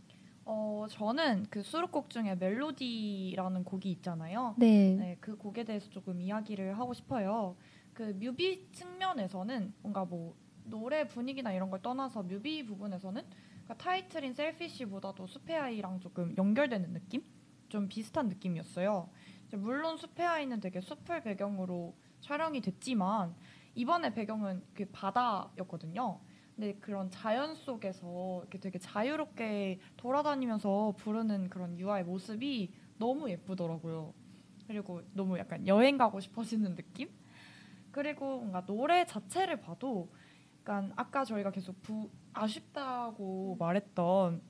어, 0.46 0.86
저는 0.90 1.46
그 1.50 1.62
수록곡 1.62 2.10
중에 2.10 2.36
멜로디라는 2.36 3.64
곡이 3.64 3.92
있잖아요. 3.92 4.56
네. 4.58 4.96
네, 4.96 5.18
그 5.20 5.38
곡에 5.38 5.64
대해서 5.64 5.90
조금 5.90 6.22
이야기를 6.22 6.78
하고 6.78 6.94
싶어요. 6.94 7.56
그 7.94 8.16
뮤비 8.20 8.68
측면에서는 8.72 9.74
뭔가 9.82 10.06
뭐 10.06 10.36
노래 10.64 11.08
분위기나 11.08 11.52
이런 11.54 11.70
걸 11.70 11.82
떠나서 11.82 12.24
뮤비 12.24 12.66
부분에서는 12.66 13.24
그러니까 13.64 13.78
타이틀인 13.78 14.34
셀피쉬보다도 14.34 15.28
숲의 15.28 15.58
아이랑 15.58 16.00
조금 16.00 16.36
연결되는 16.38 16.94
느낌? 16.94 17.24
좀 17.70 17.88
비슷한 17.88 18.28
느낌이었어요. 18.28 19.10
물론 19.54 19.98
숲의 19.98 20.26
아이는 20.26 20.60
되게 20.60 20.82
숲을 20.82 21.22
배경으로 21.24 21.96
촬영이 22.22 22.62
됐지만 22.62 23.36
이번에 23.76 24.14
배경은 24.14 24.64
그 24.74 24.86
바다였거든요. 24.92 26.20
근데 26.62 26.78
그런 26.80 27.10
자연 27.10 27.56
속에서 27.56 28.42
이렇게 28.42 28.60
되게 28.60 28.78
자유롭게 28.78 29.80
돌아다니면서 29.98 30.94
부르는 30.96 31.50
그런 31.50 31.80
유아의 31.80 32.04
모습이 32.04 32.72
너무 33.00 33.32
예쁘더라고요. 33.32 34.14
그리고 34.68 35.02
너무 35.14 35.40
약간 35.40 35.66
여행 35.66 35.98
가고 35.98 36.20
싶어지는 36.20 36.76
느낌? 36.76 37.10
그리고 37.92 38.38
뭔가 38.38 38.64
노래 38.64 39.08
자체를 39.08 39.60
봐도 39.60 40.14
약간 40.60 40.94
아까 40.98 41.26
저희가 41.26 41.50
계속 41.50 41.82
부, 41.82 42.12
아쉽다고 42.32 43.56
말했던 43.58 44.44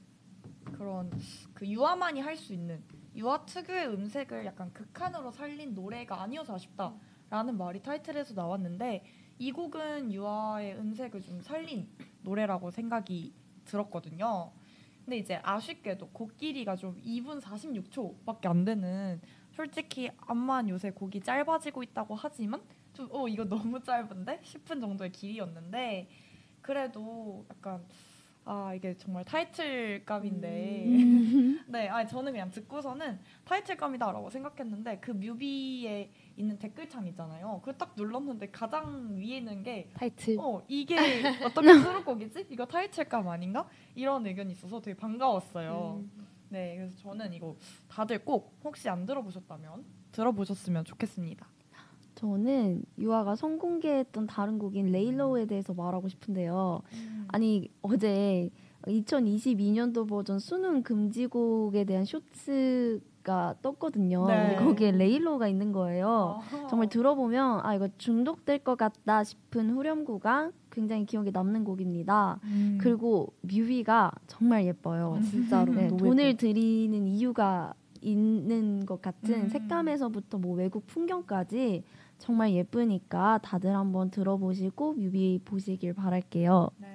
그런 0.66 1.12
그 1.54 1.66
유아만이 1.66 2.20
할 2.20 2.36
수 2.36 2.54
있는 2.54 2.84
유아 3.16 3.46
특유의 3.46 3.88
음색을 3.88 4.46
약간 4.46 4.74
극한으로 4.74 5.32
살린 5.32 5.74
노래가 5.74 6.22
아니어서 6.22 6.56
아쉽다라는 6.56 7.58
말이 7.58 7.82
타이틀에서 7.82 8.34
나왔는데 8.34 9.06
이 9.42 9.52
곡은 9.52 10.14
유아의 10.14 10.78
음색을 10.78 11.24
좀 11.24 11.42
살린 11.42 11.90
노래라고 12.22 12.70
생각이 12.70 13.34
들었거든요. 13.66 14.52
근데 15.04 15.18
이제 15.18 15.40
아쉽게도 15.42 16.10
곡 16.10 16.38
길이가 16.38 16.76
좀 16.76 17.02
2분 17.02 17.42
46초밖에 17.42 18.46
안 18.46 18.64
되는 18.66 19.20
솔직히 19.50 20.12
암만 20.28 20.70
요새 20.70 20.92
곡이 20.92 21.22
짧아지고 21.22 21.82
있다고 21.82 22.14
하지만 22.14 22.62
좀 22.94 23.08
어 23.10 23.28
이거 23.28 23.44
너무 23.44 23.82
짧은데 23.82 24.42
10분 24.44 24.80
정도의 24.80 25.12
길이였는데 25.12 26.08
그래도 26.62 27.44
약간 27.50 27.84
아 28.44 28.74
이게 28.74 28.96
정말 28.98 29.24
타이틀감인데 29.24 30.48
네 31.68 31.88
아니 31.90 32.08
저는 32.08 32.32
그냥 32.32 32.50
듣고서는 32.50 33.20
타이틀감이다라고 33.46 34.30
생각했는데 34.30 35.00
그 35.00 35.12
뮤비에 35.12 36.12
있는 36.36 36.58
댓글창 36.58 37.06
있잖아요 37.08 37.60
그걸 37.60 37.78
딱 37.78 37.94
눌렀는데 37.96 38.50
가장 38.50 39.16
위에 39.16 39.38
있는 39.38 39.62
게 39.62 39.90
타이틀. 39.94 40.38
어 40.40 40.62
이게 40.68 40.96
어떻게 41.46 41.74
수록곡이지? 41.74 42.48
이거 42.50 42.66
타이틀감 42.66 43.28
아닌가? 43.28 43.68
이런 43.96 44.26
의견이 44.26 44.54
있어서 44.54 44.82
되게 44.82 44.98
반가웠어요. 44.98 46.02
음. 46.04 46.28
네, 46.50 46.76
그래서 46.76 46.98
저는 46.98 47.32
이거 47.34 47.56
다들 47.88 48.26
꼭 48.26 48.60
혹시 48.64 48.90
안 48.90 49.06
들어보셨다면 49.06 49.86
들어보셨으면 50.12 50.84
좋겠습니다. 50.84 51.48
저는 52.16 52.84
유아가 52.98 53.36
선공개했던 53.36 54.28
다른 54.28 54.60
곡인 54.60 54.92
Lay 54.92 55.15
Low에 55.15 55.46
대해서 55.46 55.74
말하고 55.74 56.08
싶은데요. 56.10 56.82
아니 57.30 57.70
어제 57.82 58.50
2022년도 58.84 60.08
버전 60.08 60.40
수능 60.40 60.82
금지곡에 60.84 61.84
대한 61.86 62.06
쇼츠가 62.06 63.56
떴거든요. 63.62 64.26
네. 64.28 64.56
근데 64.56 64.64
거기에 64.64 64.92
Lay 64.92 65.13
Low가 65.13 65.48
있는 65.48 65.72
거예요. 65.72 66.40
아. 66.52 66.68
정말 66.68 66.90
들어보면 66.90 67.62
아 67.64 67.76
이거 67.76 67.88
중독될 67.98 68.60
것 68.60 68.78
같다 68.78 69.24
싶은 69.24 69.70
후렴구가 69.72 70.52
굉장히 70.72 71.06
기억에 71.06 71.32
남는 71.32 71.64
곡입니다. 71.64 72.40
음. 72.44 72.78
그리고 72.82 73.34
뮤비가 73.42 74.12
정말 74.28 74.66
예뻐요. 74.66 75.18
아, 75.18 75.22
진짜로 75.22 75.74
네, 75.76 75.88
돈을. 75.88 76.38
들이는 76.38 77.08
이유가 77.08 77.74
있는 78.02 78.86
것 78.86 79.02
같은 79.02 79.44
음. 79.44 79.50
색감에서부터 79.50 80.40
뭐 80.40 80.56
외국 80.56 80.88
풍경까지 80.88 81.84
정말 82.22 82.52
예쁘니까 82.54 83.40
다들 83.42 83.76
한번 83.76 84.12
들어보시고 84.12 84.94
뮤비 84.94 85.40
보시길 85.44 85.94
바랄게요. 85.96 86.70
네. 86.78 86.88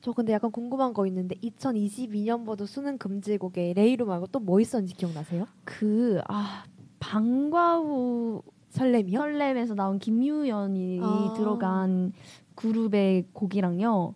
저 0.00 0.12
근데 0.12 0.32
약간 0.32 0.50
궁금한 0.50 0.92
거 0.92 1.06
있는데 1.06 1.36
2022년 1.36 2.09
버전 2.09 2.66
수능 2.66 2.98
금지곡에 2.98 3.72
Lay 3.74 3.89
Low 3.89 4.04
말고 4.04 4.26
또 4.26 4.40
뭐 4.40 4.60
있었는지 4.60 4.94
기억나세요? 4.94 5.46
그 5.64 6.20
아 6.28 6.64
방과후 6.98 8.42
설렘이요? 8.70 9.18
설렘에서 9.18 9.74
나온 9.74 9.98
김유연이 10.00 11.00
아. 11.02 11.32
들어간 11.36 12.12
그룹의 12.56 13.28
곡이랑요. 13.32 14.14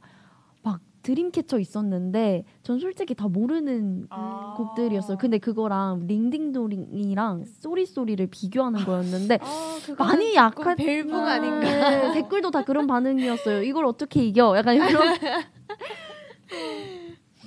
막 1.09 1.15
드림캐쳐 1.15 1.59
있었는데 1.59 2.45
전 2.63 2.79
솔직히 2.79 3.15
다 3.15 3.29
모르는 3.29 4.07
아. 4.11 4.55
곡들이었어요. 4.59 5.17
근데 5.17 5.39
그거랑 5.39 6.07
링딩동이랑 6.07 7.45
쏘리쏘리를 7.47 8.27
비교하는 8.27 8.85
거였는데 8.85 9.39
아, 9.43 9.79
많이 9.99 10.35
약한 10.35 10.77
밸붕 10.77 11.15
아. 11.15 11.33
아닌가? 11.33 11.61
네, 11.61 12.13
댓글도 12.21 12.51
다 12.51 12.63
그런 12.65 12.87
반응이었어요. 12.87 13.63
이걸 13.63 13.87
어떻게 13.87 14.23
이겨? 14.25 14.55
약간 14.57 14.75
이런 14.77 14.89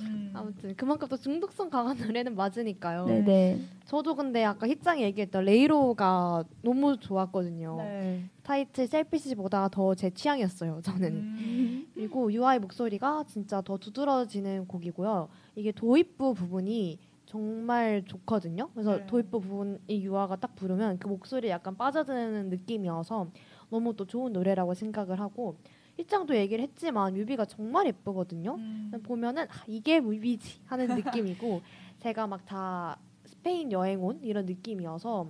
음. 0.00 0.32
아무튼 0.34 0.74
그만큼 0.76 1.06
또 1.08 1.16
중독성 1.16 1.70
강한 1.70 1.96
노래는 1.96 2.34
맞으니까요. 2.34 3.06
네네. 3.06 3.60
저도 3.84 4.16
근데 4.16 4.42
아까 4.44 4.66
희짱이 4.66 5.02
얘기했던 5.02 5.44
레이로가 5.44 6.44
너무 6.62 6.96
좋았거든요. 6.98 7.76
네. 7.78 8.24
타이틀 8.42 8.86
셀피시보다 8.88 9.68
더 9.68 9.94
제 9.94 10.10
취향이었어요. 10.10 10.80
저는. 10.82 11.12
음. 11.12 11.81
그리고 12.02 12.32
유아의 12.32 12.58
목소리가 12.58 13.24
진짜 13.28 13.60
더 13.60 13.78
두드러지는 13.78 14.66
곡이고요. 14.66 15.28
이게 15.54 15.70
도입부 15.70 16.34
부분이 16.34 16.98
정말 17.26 18.02
좋거든요. 18.04 18.70
그래서 18.72 18.98
네. 18.98 19.06
도입부 19.06 19.40
부분 19.40 19.78
이 19.86 20.02
유아가 20.02 20.34
딱 20.34 20.56
부르면 20.56 20.98
그 20.98 21.06
목소리 21.06 21.48
약간 21.48 21.76
빠져드는 21.76 22.48
느낌이어서 22.48 23.28
너무 23.70 23.94
또 23.94 24.04
좋은 24.04 24.32
노래라고 24.32 24.74
생각을 24.74 25.20
하고 25.20 25.56
일장도 25.96 26.34
얘기를 26.34 26.64
했지만 26.64 27.14
뮤비가 27.14 27.44
정말 27.44 27.86
예쁘거든요. 27.86 28.56
음. 28.56 28.90
보면은 29.04 29.44
아, 29.44 29.64
이게 29.68 30.00
뮤비지 30.00 30.62
하는 30.64 30.88
느낌이고 30.96 31.60
제가 32.00 32.26
막 32.26 32.44
다 32.46 32.98
스페인 33.24 33.70
여행 33.70 34.02
온 34.02 34.18
이런 34.22 34.46
느낌이어서 34.46 35.28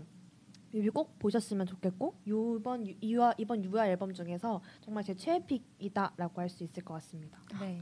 뮤비 0.72 0.88
꼭 0.90 1.18
보셨으면 1.18 1.66
좋겠고 1.66 2.14
이번 2.24 2.86
유- 2.86 2.94
이화 3.00 3.34
이번 3.38 3.64
유아 3.64 3.88
앨범 3.88 4.12
중에서 4.14 4.60
정말 4.80 5.04
제 5.04 5.14
최애 5.14 5.44
pick이다라고 5.46 6.40
할 6.40 6.48
수 6.48 6.64
있을 6.64 6.82
것 6.84 6.94
같습니다. 6.94 7.38
네. 7.60 7.78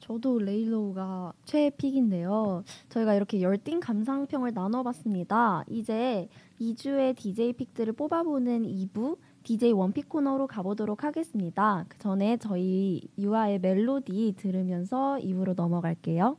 저도 0.00 0.38
Lay 0.38 0.73
Low가 0.73 1.32
최애 1.46 1.70
pick인데요. 1.70 2.62
저희가 2.90 3.14
이렇게 3.14 3.40
열띤 3.40 3.80
감상평을 3.80 4.52
나눠봤습니다. 4.52 5.64
이제 5.68 6.28
2주의 6.60 7.16
DJ 7.16 7.54
픽들을 7.54 7.94
뽑아보는 7.94 8.64
2부 8.64 9.16
DJ 9.44 9.72
원픽 9.72 10.08
코너로 10.10 10.46
가보도록 10.46 11.04
하겠습니다. 11.04 11.86
그 11.88 11.98
전에 11.98 12.36
저희 12.36 13.00
유아의 13.18 13.60
멜로디 13.60 14.34
들으면서 14.36 15.16
2부로 15.22 15.54
넘어갈게요. 15.54 16.36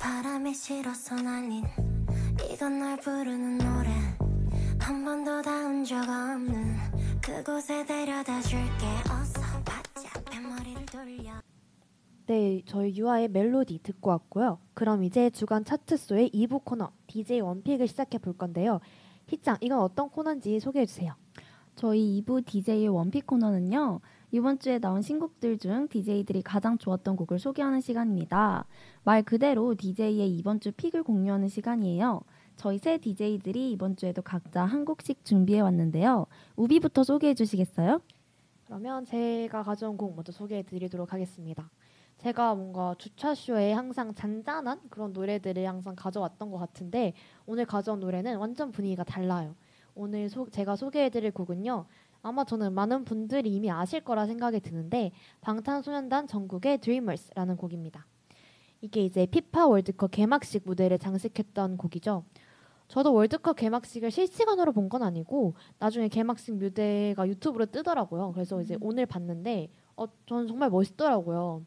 바람이 0.00 0.52
실어서 0.54 1.14
날린 1.22 1.62
이건 2.52 2.80
널 2.80 2.96
부르는 2.98 3.58
노래 3.58 3.90
한 4.80 5.04
번도 5.04 5.42
닿은 5.42 5.84
적 5.84 5.96
없는 6.00 6.76
그곳에 7.22 7.84
데려다 7.84 8.40
줄게 8.40 8.86
어서 9.10 9.40
바짝 9.64 10.24
뱃머리를 10.24 10.86
돌려 10.86 11.32
네, 12.26 12.62
저희 12.66 12.96
유아의 12.96 13.28
멜로디 13.28 13.80
듣고 13.82 14.10
왔고요. 14.10 14.58
그럼 14.74 15.04
이제 15.04 15.30
주간 15.30 15.64
차트소의 15.64 16.30
2부 16.30 16.64
코너 16.64 16.92
DJ 17.06 17.40
원픽을 17.40 17.88
시작해 17.88 18.18
볼 18.18 18.32
건데요. 18.32 18.80
희짱, 19.26 19.58
이건 19.60 19.80
어떤 19.80 20.08
코너인지 20.08 20.60
소개해 20.60 20.86
주세요. 20.86 21.14
저희 21.76 22.22
2부 22.22 22.44
DJ의 22.46 22.88
원픽 22.88 23.26
코너는요. 23.26 24.00
이번 24.32 24.58
주에 24.58 24.78
나온 24.78 25.02
신곡들 25.02 25.58
중 25.58 25.88
DJ들이 25.88 26.42
가장 26.42 26.78
좋았던 26.78 27.16
곡을 27.16 27.38
소개하는 27.38 27.80
시간입니다. 27.80 28.66
말 29.02 29.22
그대로 29.22 29.74
DJ의 29.74 30.30
이번 30.36 30.60
주 30.60 30.72
픽을 30.72 31.02
공유하는 31.02 31.48
시간이에요. 31.48 32.22
저희 32.60 32.76
세 32.76 32.98
DJ들이 32.98 33.72
이번 33.72 33.96
주에도 33.96 34.20
각자 34.20 34.66
한 34.66 34.84
곡씩 34.84 35.24
준비해 35.24 35.60
왔는데요. 35.60 36.26
우비부터 36.56 37.04
소개해 37.04 37.32
주시겠어요? 37.32 38.02
그러면 38.66 39.06
제가 39.06 39.62
가져온 39.62 39.96
곡 39.96 40.14
먼저 40.14 40.30
소개해 40.30 40.64
드리도록 40.64 41.14
하겠습니다. 41.14 41.70
제가 42.18 42.54
뭔가 42.54 42.94
주차쇼에 42.98 43.72
항상 43.72 44.12
잔잔한 44.12 44.78
그런 44.90 45.14
노래들을 45.14 45.66
항상 45.66 45.96
가져왔던 45.96 46.50
것 46.50 46.58
같은데 46.58 47.14
오늘 47.46 47.64
가져온 47.64 47.98
노래는 47.98 48.36
완전 48.36 48.70
분위기가 48.72 49.04
달라요. 49.04 49.56
오늘 49.94 50.28
소, 50.28 50.46
제가 50.50 50.76
소개해드릴 50.76 51.30
곡은요. 51.30 51.86
아마 52.20 52.44
저는 52.44 52.74
많은 52.74 53.06
분들이 53.06 53.54
이미 53.54 53.70
아실 53.70 54.02
거라 54.02 54.26
생각이 54.26 54.60
드는데 54.60 55.12
방탄소년단 55.40 56.26
전국의 56.26 56.76
Dreamers라는 56.82 57.56
곡입니다. 57.56 58.06
이게 58.82 59.02
이제 59.02 59.24
피파 59.24 59.66
월드컵 59.66 60.10
개막식 60.10 60.64
무대를 60.66 60.98
장식했던 60.98 61.78
곡이죠. 61.78 62.24
저도 62.90 63.14
월드컵 63.14 63.56
개막식을 63.56 64.10
실시간으로 64.10 64.72
본 64.72 64.88
건 64.90 65.02
아니고 65.04 65.54
나중에 65.78 66.08
개막식 66.08 66.56
무대가 66.56 67.28
유튜브로 67.28 67.66
뜨더라고요. 67.66 68.32
그래서 68.32 68.60
이제 68.60 68.76
오늘 68.80 69.06
봤는데 69.06 69.68
어, 69.96 70.06
저는 70.26 70.48
정말 70.48 70.68
멋있더라고요. 70.70 71.62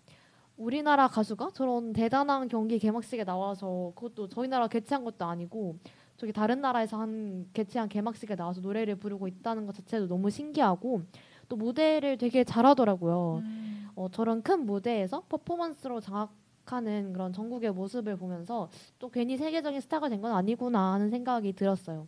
우리나라 0.58 1.08
가수가 1.08 1.52
저런 1.54 1.94
대단한 1.94 2.48
경기 2.50 2.78
개막식에 2.80 3.24
나와서 3.24 3.94
그것도 3.96 4.28
저희 4.28 4.48
나라 4.50 4.68
개최한 4.68 5.06
것도 5.06 5.24
아니고 5.26 5.78
저기 6.18 6.34
다른 6.34 6.60
나라에서 6.62 7.00
한 7.00 7.48
개최한 7.54 7.88
개막식에 7.88 8.36
나와서 8.36 8.60
노래를 8.62 8.96
부르고 8.96 9.28
있다는 9.28 9.66
것 9.66 9.74
자체도 9.76 10.08
너무 10.08 10.30
신기하고 10.30 11.04
또 11.48 11.56
무대를 11.56 12.18
되게 12.18 12.44
잘하더라고요. 12.44 13.42
음. 13.44 13.88
어, 13.96 14.10
저런 14.12 14.42
큰 14.42 14.66
무대에서 14.66 15.24
퍼포먼스로 15.30 16.02
장악 16.02 16.34
하는 16.72 17.14
그런 17.14 17.34
전국의 17.34 17.72
모습을 17.74 18.16
보면서 18.18 18.70
또 19.00 19.10
괜히 19.10 19.38
세계적인 19.38 19.82
스타가 19.82 20.10
된 20.10 20.22
건 20.22 20.32
아니구나 20.32 20.94
하는 20.94 21.10
생각이 21.10 21.54
들었어요. 21.54 22.08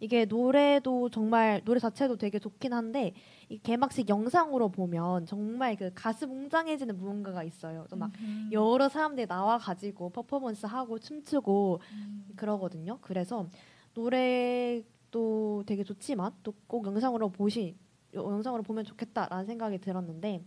이게 0.00 0.26
노래도 0.26 1.08
정말 1.08 1.60
노래 1.64 1.80
자체도 1.80 2.18
되게 2.18 2.38
좋긴 2.38 2.72
한데 2.72 3.14
이 3.48 3.58
개막식 3.58 4.08
영상으로 4.08 4.68
보면 4.68 5.26
정말 5.26 5.74
그 5.74 5.90
가슴 5.94 6.30
웅장해지는 6.30 6.96
무언가가 6.98 7.42
있어요. 7.42 7.84
또막 7.90 8.12
음. 8.20 8.48
여러 8.52 8.88
사람들이 8.88 9.26
나와 9.26 9.58
가지고 9.58 10.10
퍼포먼스 10.10 10.66
하고 10.66 10.98
춤추고 11.00 11.80
음. 11.94 12.26
그러거든요. 12.36 12.98
그래서 13.00 13.48
노래도 13.94 15.62
되게 15.66 15.82
좋지만 15.82 16.32
또 16.42 16.52
꼭 16.66 16.86
영상으로 16.86 17.30
보시 17.30 17.76
영상으로 18.14 18.62
보면 18.62 18.84
좋겠다라는 18.84 19.46
생각이 19.46 19.78
들었는데 19.78 20.44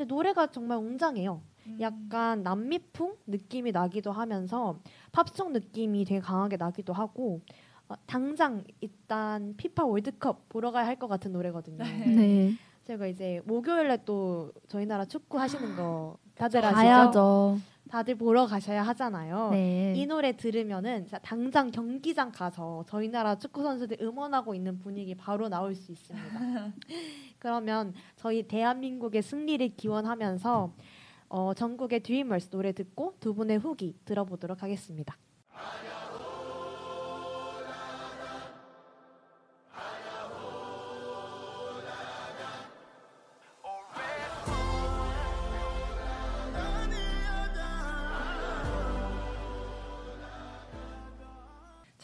근데 0.00 0.14
노래가 0.14 0.46
정말 0.46 0.78
웅장해요. 0.78 1.42
음. 1.66 1.76
약간 1.78 2.42
남미풍 2.42 3.16
느낌이 3.26 3.70
나기도 3.70 4.12
하면서 4.12 4.80
팝송 5.12 5.52
느낌이 5.52 6.06
되게 6.06 6.20
강하게 6.20 6.56
나기도 6.56 6.94
하고 6.94 7.42
어, 7.86 7.94
당장 8.06 8.64
일단 8.80 9.52
피파 9.58 9.84
월드컵 9.84 10.48
보러 10.48 10.70
가야 10.70 10.86
할 10.86 10.96
것 10.96 11.06
같은 11.06 11.32
노래거든요. 11.32 11.84
네. 11.84 12.06
네. 12.06 12.52
제가 12.84 13.08
이제 13.08 13.42
목요일에 13.44 13.98
또 14.06 14.52
저희 14.68 14.86
나라 14.86 15.04
축구 15.04 15.38
하시는 15.38 15.76
거 15.76 16.16
다들 16.34 16.64
아시죠? 16.64 16.74
가야죠. 16.80 17.58
다들 17.90 18.14
보러 18.14 18.46
가셔야 18.46 18.84
하잖아요. 18.84 19.50
네. 19.50 19.92
이 19.96 20.06
노래 20.06 20.36
들으면은 20.36 21.08
당장 21.22 21.72
경기장 21.72 22.30
가서 22.30 22.84
저희 22.86 23.08
나라 23.08 23.36
축구 23.36 23.64
선수들 23.64 23.98
응원하고 24.00 24.54
있는 24.54 24.78
분위기 24.78 25.16
바로 25.16 25.48
나올 25.48 25.74
수 25.74 25.90
있습니다. 25.90 26.72
그러면 27.40 27.92
저희 28.14 28.44
대한민국의 28.44 29.22
승리를 29.22 29.76
기원하면서 29.76 30.72
어, 31.30 31.54
전국의 31.54 32.00
드리머스 32.04 32.50
노래 32.50 32.72
듣고 32.72 33.16
두 33.18 33.34
분의 33.34 33.58
후기 33.58 33.96
들어보도록 34.04 34.62
하겠습니다. 34.62 35.16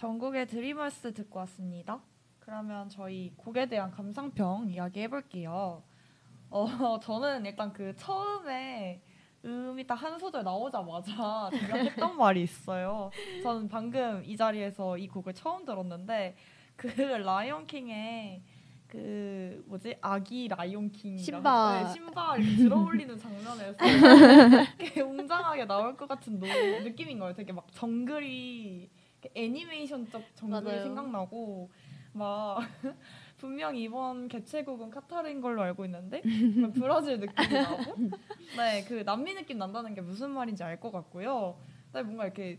전국의 0.07 0.47
드리머스 0.47 1.14
듣고 1.14 1.40
왔습니다. 1.40 2.01
그러면 2.38 2.88
저희 2.88 3.33
곡에 3.37 3.66
대한 3.66 3.90
감상평 3.90 4.69
이야기 4.69 5.01
해볼게요. 5.01 5.83
어, 6.49 6.66
저는 7.03 7.45
일단 7.45 7.73
그 7.73 7.92
처음에 7.97 9.03
음이 9.45 9.85
딱 9.85 9.97
한 9.97 10.16
소절 10.16 10.45
나오자마자 10.45 11.51
제가 11.59 11.79
했던 11.79 12.16
말이 12.16 12.42
있어요. 12.42 13.11
저는 13.42 13.69
방금 13.69 14.23
이 14.25 14.37
자리에서 14.37 14.97
이 14.97 15.09
곡을 15.09 15.35
처음 15.35 15.64
들었는데 15.64 16.37
그 16.77 16.87
라이온 16.87 17.66
킹의 17.66 18.45
그 18.87 19.64
뭐지 19.66 19.97
아기 20.01 20.47
라이온 20.47 20.92
킹 20.92 21.19
심바. 21.19 21.83
네, 21.83 21.85
이렇게 22.38 22.57
들어올리는 22.62 23.19
장면에서 23.19 23.77
웅장하게 25.05 25.64
나올 25.66 25.97
것 25.97 26.07
같은 26.07 26.38
노, 26.38 26.47
느낌인 26.47 27.19
거예요. 27.19 27.35
되게 27.35 27.53
막 27.53 27.66
정글이 27.73 28.88
그 28.95 28.95
애니메이션적 29.35 30.23
맞아요. 30.43 30.83
생각나고 30.83 31.71
막 32.12 32.59
분명 33.39 33.77
이번 33.77 34.29
개최국은 34.29 34.91
카타르인 34.91 35.41
걸로 35.41 35.62
알고 35.62 35.85
있는데 35.85 36.23
뭐 36.59 36.71
브라질 36.73 37.21
느낌이 37.21 37.53
나고 37.62 37.95
네 38.57 38.85
그 38.89 39.03
남미 39.05 39.35
느낌 39.35 39.59
난다는 39.59 39.95
게 39.95 40.01
무슨 40.01 40.31
말인지 40.31 40.62
알 40.65 40.81
것 40.81 40.91
같고요. 40.91 41.59
네, 41.93 42.03
뭔가 42.03 42.25
이렇게 42.25 42.59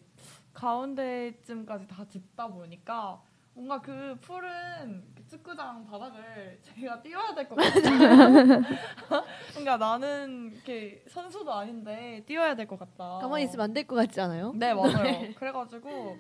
가운데쯤까지 0.54 1.88
다 1.88 2.06
짚다 2.08 2.48
보니까 2.48 3.22
뭔가 3.54 3.82
그 3.82 4.16
푸른 4.22 5.04
그 5.16 5.26
축구장 5.28 5.84
바닥을 5.86 6.60
제가 6.62 7.02
뛰어야 7.02 7.34
될 7.34 7.48
것 7.50 7.56
같아요. 7.56 8.62
그러니까 9.50 9.78
나는 9.78 10.52
이렇게 10.54 11.04
선수도 11.10 11.52
아닌데 11.52 12.24
뛰어야 12.28 12.56
될 12.56 12.68
것 12.68 12.78
같다. 12.78 13.18
가만히 13.20 13.46
있으면 13.46 13.64
안 13.66 13.74
될 13.74 13.88
것 13.88 13.96
같지 13.96 14.22
않아요? 14.22 14.54
네 14.56 14.74
맞아요. 14.74 15.34
그래가지고 15.36 16.18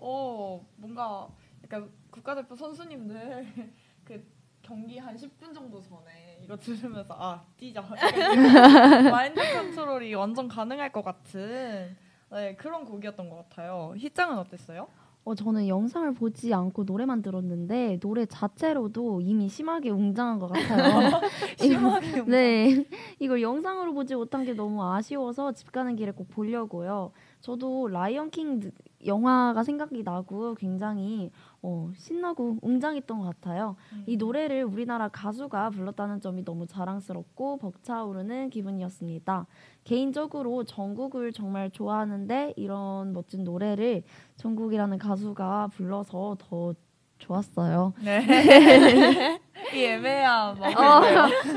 어 0.00 0.66
뭔가 0.76 1.28
약간 1.62 1.90
국가대표 2.10 2.56
선수님들 2.56 3.46
그 4.04 4.24
경기 4.62 4.98
한 4.98 5.16
10분 5.16 5.54
정도 5.54 5.80
전에 5.80 6.40
이거 6.42 6.56
들으면서 6.56 7.14
아 7.18 7.44
뛰자 7.56 7.82
마인드 9.10 9.40
컨트롤이 9.40 10.14
완전 10.14 10.48
가능할 10.48 10.92
것 10.92 11.02
같은 11.02 11.96
네 12.30 12.54
그런 12.56 12.84
곡이었던 12.84 13.28
것 13.28 13.36
같아요. 13.36 13.94
희짱은 13.96 14.38
어땠어요? 14.38 14.88
어, 15.22 15.34
저는 15.34 15.68
영상을 15.68 16.12
보지 16.14 16.52
않고 16.54 16.84
노래만 16.84 17.20
들었는데 17.20 17.98
노래 18.00 18.24
자체로도 18.24 19.20
이미 19.20 19.48
심하게 19.48 19.90
웅장한 19.90 20.38
것 20.38 20.48
같아요. 20.48 21.20
심하게 21.58 22.22
네, 22.22 22.86
이걸 23.18 23.42
영상으로 23.42 23.92
보지 23.92 24.14
못한 24.14 24.44
게 24.44 24.54
너무 24.54 24.82
아쉬워서 24.82 25.52
집 25.52 25.72
가는 25.72 25.94
길에 25.94 26.10
꼭 26.10 26.28
보려고요. 26.30 27.12
저도 27.40 27.88
라이언 27.88 28.30
킹 28.30 28.72
영화가 29.06 29.62
생각이 29.64 30.02
나고 30.02 30.54
굉장히 30.54 31.30
어, 31.62 31.90
신나고 31.96 32.58
웅장했던 32.62 33.18
것 33.18 33.24
같아요. 33.24 33.76
음. 33.92 34.04
이 34.06 34.16
노래를 34.16 34.64
우리나라 34.64 35.08
가수가 35.08 35.70
불렀다는 35.70 36.20
점이 36.20 36.44
너무 36.44 36.66
자랑스럽고 36.66 37.58
벅차오르는 37.58 38.50
기분이었습니다. 38.50 39.46
개인적으로 39.84 40.64
정국을 40.64 41.32
정말 41.32 41.70
좋아하는데 41.70 42.54
이런 42.56 43.12
멋진 43.12 43.44
노래를 43.44 44.02
정국이라는 44.36 44.98
가수가 44.98 45.68
불러서 45.68 46.36
더 46.38 46.74
좋았어요. 47.18 47.92
네. 48.02 48.20
이 49.74 49.84
애매한 49.84 50.58
막 50.58 50.78
어, 50.78 51.02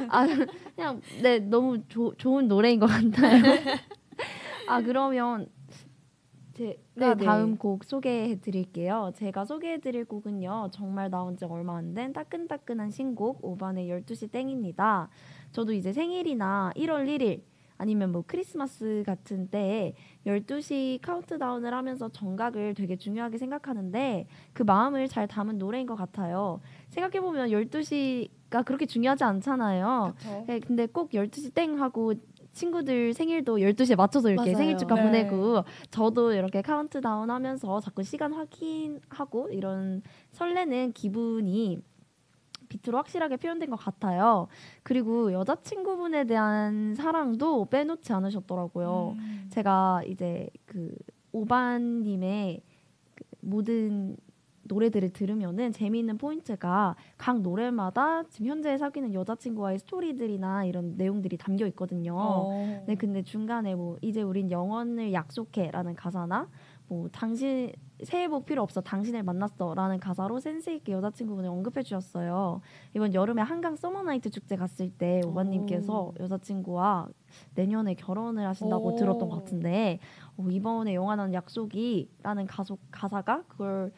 아, 0.09 0.27
그냥 0.75 1.01
네 1.21 1.39
너무 1.39 1.81
조, 1.87 2.13
좋은 2.15 2.47
노래인 2.47 2.79
것 2.79 2.87
같아요. 2.87 3.41
아 4.67 4.81
그러면 4.81 5.47
제가 6.53 6.75
네네. 6.95 7.25
다음 7.25 7.57
곡 7.57 7.83
소개해 7.83 8.39
드릴게요. 8.39 9.11
제가 9.15 9.43
소개해 9.45 9.79
드릴 9.79 10.05
곡은요. 10.05 10.69
정말 10.71 11.09
나온 11.09 11.35
지 11.35 11.45
얼마 11.45 11.77
안 11.77 11.93
된 11.93 12.13
따끈따끈한 12.13 12.91
신곡 12.91 13.43
오반의 13.43 13.87
12시 13.89 14.31
땡입니다. 14.31 15.09
저도 15.51 15.73
이제 15.73 15.91
생일이나 15.93 16.71
1월 16.75 17.07
1일 17.07 17.41
아니면 17.77 18.11
뭐 18.11 18.23
크리스마스 18.25 19.03
같은 19.05 19.49
때에 19.49 19.93
12시 20.27 21.01
카운트다운을 21.01 21.73
하면서 21.73 22.07
정각을 22.07 22.75
되게 22.75 22.95
중요하게 22.97 23.37
생각하는데 23.39 24.27
그 24.53 24.63
마음을 24.63 25.07
잘 25.07 25.27
담은 25.27 25.57
노래인 25.57 25.85
것 25.87 25.95
같아요. 25.95 26.61
생각해보면 26.89 27.49
12시가 27.49 28.63
그렇게 28.63 28.85
중요하지 28.85 29.23
않잖아요. 29.23 30.13
그쵸. 30.17 30.45
네, 30.47 30.59
근데 30.59 30.85
꼭 30.85 31.11
12시 31.11 31.53
땡 31.55 31.81
하고 31.81 32.13
친구들 32.53 33.13
생일도 33.13 33.57
12시에 33.57 33.95
맞춰서 33.95 34.29
이렇게 34.29 34.51
맞아요. 34.51 34.57
생일 34.57 34.77
축하 34.77 34.95
네. 34.95 35.03
보내고 35.03 35.63
저도 35.89 36.33
이렇게 36.33 36.61
카운트다운 36.61 37.29
하면서 37.29 37.79
자꾸 37.79 38.03
시간 38.03 38.31
확인하고 38.31 39.49
이런 39.49 40.01
설레는 40.31 40.93
기분이 40.93 41.81
비트로 42.69 42.97
확실하게 42.97 43.37
표현된 43.37 43.69
것 43.69 43.75
같아요. 43.75 44.47
그리고 44.81 45.31
여자친구분에 45.31 46.25
대한 46.25 46.95
사랑도 46.95 47.65
빼놓지 47.65 48.13
않으셨더라고요. 48.13 49.15
음. 49.17 49.47
제가 49.51 50.01
이제 50.07 50.49
그 50.65 50.95
오반님의 51.31 52.61
그 53.15 53.23
모든 53.41 54.15
노래들을 54.63 55.11
들으면은 55.11 55.71
재미있는 55.71 56.17
포인트가 56.17 56.95
각 57.17 57.41
노래마다 57.41 58.23
지금 58.29 58.47
현재 58.47 58.77
사귀는 58.77 59.13
여자친구와의 59.13 59.79
스토리들이나 59.79 60.65
이런 60.65 60.95
내용들이 60.97 61.37
담겨 61.37 61.65
있거든요. 61.67 62.15
어. 62.17 62.83
네, 62.87 62.95
근데 62.95 63.23
중간에 63.23 63.75
뭐 63.75 63.97
이제 64.01 64.21
우린 64.21 64.51
영원을 64.51 65.13
약속해라는 65.13 65.95
가사나 65.95 66.49
뭐 66.87 67.09
당신 67.11 67.71
새해 68.03 68.27
복 68.27 68.45
필요 68.45 68.61
없어 68.61 68.81
당신을 68.81 69.23
만났어라는 69.23 69.99
가사로 69.99 70.39
센스 70.39 70.69
있게 70.69 70.91
여자친구분을 70.91 71.49
언급해 71.49 71.83
주셨어요. 71.83 72.61
이번 72.95 73.13
여름에 73.13 73.41
한강 73.41 73.75
summer 73.75 74.05
night 74.05 74.29
축제 74.29 74.55
갔을 74.55 74.89
때 74.89 75.21
오반님께서 75.25 76.13
여자친구와 76.19 77.07
내년에 77.55 77.93
결혼을 77.95 78.45
하신다고 78.47 78.93
오. 78.93 78.95
들었던 78.95 79.29
것 79.29 79.37
같은데 79.37 79.99
어, 80.37 80.45
이번에 80.49 80.93
영원한 80.93 81.33
약속이라는 81.33 82.47
가속 82.47 82.79
가사가 82.91 83.43
그걸 83.47 83.91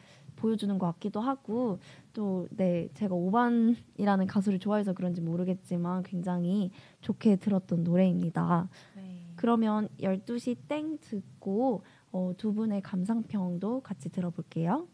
보여주는 0.46 0.78
것 0.78 0.86
같기도 0.86 1.20
하고 1.20 1.78
또 2.12 2.46
네 2.50 2.88
제가 2.94 3.14
오반이라는 3.14 4.26
가수를 4.26 4.58
좋아해서 4.58 4.92
그런지 4.92 5.20
모르겠지만 5.20 6.02
굉장히 6.02 6.70
좋게 7.00 7.36
들었던 7.36 7.82
노래입니다. 7.84 8.68
네. 8.94 9.32
그러면 9.36 9.88
12시 10.00 10.56
땡 10.68 10.98
듣고 11.00 11.82
어, 12.12 12.32
두 12.36 12.54
분의 12.54 12.82
감상평도 12.82 13.80
같이 13.80 14.08
들어볼게요. 14.08 14.86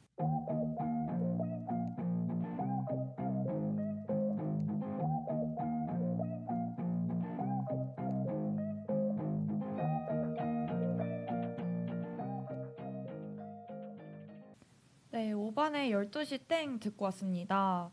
네, 15.70 15.92
5반의 15.92 16.11
12시 16.11 16.48
땡 16.48 16.81
듣고 16.81 17.05
왔습니다. 17.07 17.90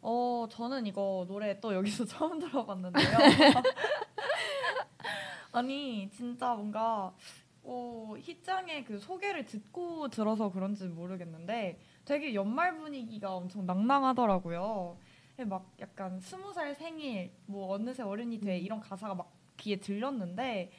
어, 0.00 0.46
저는 0.50 0.86
이거 0.86 1.24
노래 1.28 1.60
또 1.60 1.72
여기서 1.74 2.04
처음 2.10 2.40
들어봤는데요. 2.40 3.04
아니, 5.52 6.10
진짜 6.10 6.54
뭔가 6.54 7.14
어, 7.62 8.14
희짱의 8.18 8.84
그 8.84 8.98
소개를 8.98 9.44
듣고 9.44 10.08
들어서 10.08 10.50
그런지 10.50 10.88
모르겠는데 10.88 11.78
되게 12.04 12.34
연말 12.34 12.76
분위기가 12.76 13.34
엄청 13.34 13.66
낭낭하더라고요. 13.66 14.96
막 15.46 15.72
약간 15.80 16.18
스무 16.18 16.52
살 16.52 16.74
생일, 16.74 17.32
뭐 17.46 17.72
어느새 17.72 18.02
어른이 18.02 18.40
돼 18.40 18.58
이런 18.58 18.80
가사가 18.80 19.14
막 19.14 19.32
귀에 19.58 19.76
들렸는데 19.76 20.72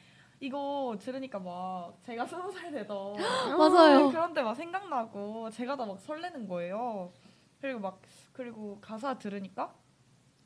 이거 0.47 0.97
들으니까 0.99 1.39
막 1.39 1.93
제가 2.05 2.25
스무 2.25 2.51
살 2.51 2.69
되던 2.69 3.15
맞아요. 3.57 4.09
그런데 4.09 4.41
막 4.41 4.53
생각나고 4.55 5.49
제가 5.51 5.77
다 5.77 5.85
막 5.85 5.97
설레는 6.01 6.47
거예요. 6.49 7.11
그리고 7.61 7.79
막 7.79 8.01
그리고 8.33 8.77
가사 8.81 9.17
들으니까 9.17 9.73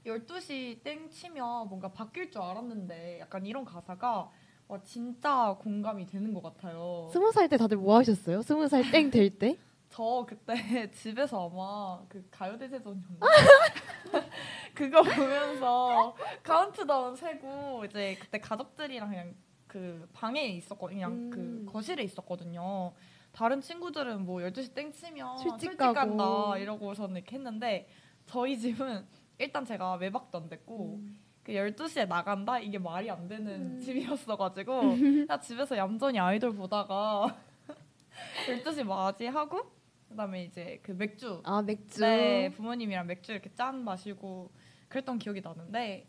12시 0.05 0.83
땡 0.83 1.09
치면 1.09 1.67
뭔가 1.67 1.87
바뀔 1.91 2.29
줄 2.29 2.41
알았는데 2.43 3.19
약간 3.21 3.43
이런 3.45 3.65
가사가 3.65 4.29
와 4.67 4.79
진짜 4.83 5.55
공감이 5.59 6.05
되는 6.05 6.31
것 6.33 6.43
같아요. 6.43 7.09
스무 7.11 7.31
살 7.31 7.49
때 7.49 7.57
다들 7.57 7.77
뭐 7.77 7.97
하셨어요? 7.97 8.43
스무 8.43 8.67
살 8.67 8.83
땡 8.91 9.09
될 9.09 9.31
때? 9.39 9.57
저 9.89 10.25
그때 10.29 10.53
집에서 10.93 11.49
아마 11.49 12.03
그 12.07 12.23
가요대 12.29 12.69
제전이었나 12.69 13.19
그거 14.75 15.01
보면서 15.01 16.13
카운트다운 16.43 17.15
세고 17.15 17.85
이제 17.85 18.15
그때 18.21 18.37
가족들이랑 18.39 19.09
그냥 19.09 19.33
그 19.77 20.09
방에 20.11 20.43
있었거 20.47 20.87
그냥 20.87 21.11
음. 21.11 21.29
그 21.29 21.71
거실에 21.71 22.01
있었거든요. 22.03 22.93
다른 23.31 23.61
친구들은 23.61 24.25
뭐 24.25 24.39
12시 24.39 24.73
땡 24.73 24.91
치면 24.91 25.37
술집 25.37 25.77
가고. 25.77 25.93
간다 25.93 26.57
이러고서는 26.57 27.17
이렇게 27.17 27.35
했는데 27.35 27.87
저희 28.25 28.57
집은 28.57 29.05
일단 29.37 29.63
제가 29.63 29.93
외박도 29.95 30.39
안 30.39 30.49
됐고 30.49 30.99
그 31.43 31.51
12시에 31.51 32.07
나간다 32.07 32.57
이게 32.57 32.79
말이 32.79 33.11
안 33.11 33.27
되는 33.27 33.77
집이었어 33.77 34.35
가지고 34.35 34.81
그냥 34.97 35.39
집에서 35.41 35.77
얌전히 35.77 36.19
아이돌 36.19 36.55
보다가 36.55 37.37
12시 38.49 38.83
맞이하고 38.83 39.61
그다음에 40.09 40.45
이제 40.45 40.79
그 40.81 40.91
맥주 40.93 41.39
아 41.45 41.61
맥주. 41.61 42.01
네 42.01 42.49
부모님이랑 42.49 43.05
맥주 43.05 43.31
이렇게 43.31 43.53
짠 43.53 43.83
마시고 43.83 44.49
그랬던 44.89 45.19
기억이 45.19 45.41
나는데 45.41 46.07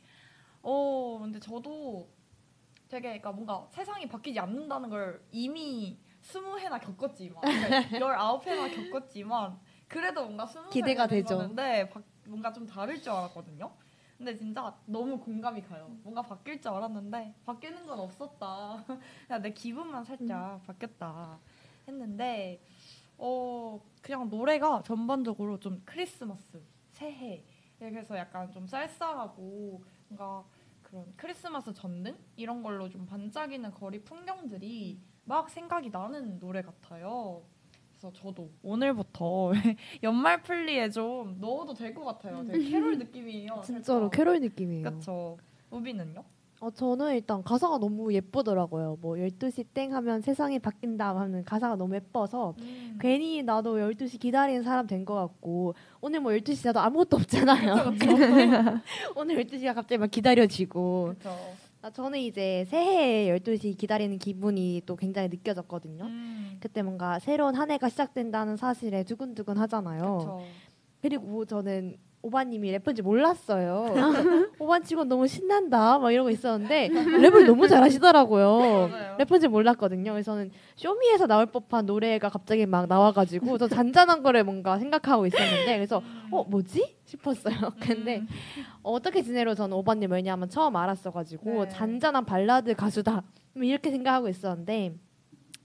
어 0.62 1.18
근데 1.20 1.38
저도 1.38 2.08
되게 2.88 3.08
그러니까 3.08 3.32
뭔가 3.32 3.66
세상이 3.70 4.08
바뀌지 4.08 4.38
않는다는 4.40 4.88
걸 4.88 5.22
이미 5.30 5.98
스무 6.20 6.58
해나 6.58 6.78
겪었지만 6.78 7.40
그러니까 7.42 8.00
열아홉 8.00 8.46
해나 8.46 8.68
겪었지만 8.70 9.58
그래도 9.86 10.24
뭔가 10.24 10.46
스무 10.46 10.64
살 10.64 10.70
기대가 10.70 11.06
되죠. 11.06 11.36
거는데 11.38 11.88
바- 11.88 12.02
뭔가 12.26 12.52
좀 12.52 12.66
다를 12.66 13.00
줄 13.00 13.12
알았거든요. 13.12 13.70
근데 14.16 14.36
진짜 14.36 14.76
너무 14.84 15.18
공감이 15.20 15.62
가요. 15.62 15.96
뭔가 16.02 16.22
바뀔 16.22 16.60
줄 16.60 16.72
알았는데 16.72 17.34
바뀌는 17.44 17.86
건 17.86 18.00
없었다. 18.00 18.84
그냥 19.28 19.42
내 19.42 19.50
기분만 19.52 20.04
살짝 20.04 20.62
바뀌었다 20.66 21.38
했는데 21.86 22.60
어 23.16 23.80
그냥 24.02 24.28
노래가 24.28 24.82
전반적으로 24.82 25.58
좀 25.58 25.82
크리스마스, 25.84 26.62
새해 26.90 27.44
그래서 27.78 28.16
약간 28.16 28.50
좀 28.50 28.66
쌀쌀하고 28.66 29.82
뭔가 30.08 30.44
그런 30.88 31.04
크리스마스 31.16 31.72
전등 31.74 32.16
이런 32.36 32.62
걸로 32.62 32.88
좀 32.88 33.04
반짝이는 33.06 33.70
거리 33.72 34.00
풍경들이 34.02 34.98
막 35.24 35.50
생각이 35.50 35.90
나는 35.90 36.38
노래 36.38 36.62
같아요. 36.62 37.42
그래서 37.90 38.12
저도 38.12 38.50
오늘부터 38.62 39.52
연말 40.02 40.42
플리에 40.42 40.88
좀 40.90 41.36
넣어도 41.40 41.74
될 41.74 41.92
것 41.94 42.04
같아요. 42.04 42.44
되게 42.46 42.64
캐롤 42.70 42.98
느낌이에요. 42.98 43.60
진짜로 43.64 44.08
캐롤 44.08 44.40
느낌이에요. 44.40 44.84
그렇죠. 44.88 45.36
우비는요? 45.70 46.24
어, 46.60 46.70
저는 46.70 47.14
일단 47.14 47.42
가사가 47.44 47.78
너무 47.78 48.12
예쁘더라고요. 48.12 48.98
뭐 49.00 49.14
12시 49.16 49.66
땡 49.72 49.94
하면 49.94 50.20
세상이 50.20 50.58
바뀐다 50.58 51.14
하는 51.16 51.44
가사가 51.44 51.76
너무 51.76 51.94
예뻐서 51.94 52.54
음. 52.60 52.98
괜히 53.00 53.42
나도 53.44 53.76
12시 53.78 54.18
기다리는 54.18 54.62
사람 54.64 54.86
된 54.86 55.04
것 55.04 55.14
같고 55.14 55.74
오늘 56.00 56.20
뭐 56.20 56.32
12시 56.32 56.66
나도 56.66 56.80
아무것도 56.80 57.16
없잖아요. 57.18 57.74
오늘 59.14 59.36
12시가 59.44 59.74
갑자기 59.74 59.98
막 59.98 60.10
기다려지고. 60.10 61.14
아, 61.80 61.90
저는 61.90 62.18
이제 62.18 62.64
새해에 62.68 63.32
12시 63.38 63.78
기다리는 63.78 64.18
기분이 64.18 64.82
또 64.84 64.96
굉장히 64.96 65.28
느껴졌거든요. 65.28 66.04
음. 66.06 66.56
그때 66.58 66.82
뭔가 66.82 67.20
새로운 67.20 67.54
한 67.54 67.70
해가 67.70 67.88
시작된다는 67.88 68.56
사실에 68.56 69.04
두근두근 69.04 69.56
하잖아요. 69.58 70.42
그리고 71.00 71.44
저는 71.44 71.96
오바님이 72.28 72.72
래퍼인지 72.72 73.00
몰랐어요. 73.00 73.94
오바 74.60 74.80
치고 74.80 75.04
너무 75.04 75.26
신난다 75.26 75.98
막 75.98 76.12
이러고 76.12 76.28
있었는데 76.28 76.88
랩을 76.88 77.46
너무 77.46 77.66
잘하시더라고요. 77.66 78.90
래퍼인지 79.18 79.48
몰랐거든요. 79.48 80.12
그래서 80.12 80.32
저는 80.32 80.50
쇼미에서 80.76 81.26
나올 81.26 81.46
법한 81.46 81.86
노래가 81.86 82.28
갑자기 82.28 82.66
막 82.66 82.86
나와가지고 82.86 83.56
저 83.56 83.66
잔잔한 83.66 84.22
거를 84.22 84.44
뭔가 84.44 84.78
생각하고 84.78 85.26
있었는데 85.26 85.76
그래서 85.76 86.02
어 86.30 86.44
뭐지 86.44 86.96
싶었어요. 87.06 87.72
근데 87.80 88.18
음. 88.18 88.28
어떻게 88.82 89.22
지내로 89.22 89.54
저는 89.54 89.74
오바님 89.74 90.12
왜냐하면 90.12 90.50
처음 90.50 90.76
알았어가지고 90.76 91.64
네. 91.64 91.68
잔잔한 91.70 92.26
발라드 92.26 92.74
가수다 92.74 93.22
뭐 93.54 93.64
이렇게 93.64 93.90
생각하고 93.90 94.28
있었는데 94.28 94.94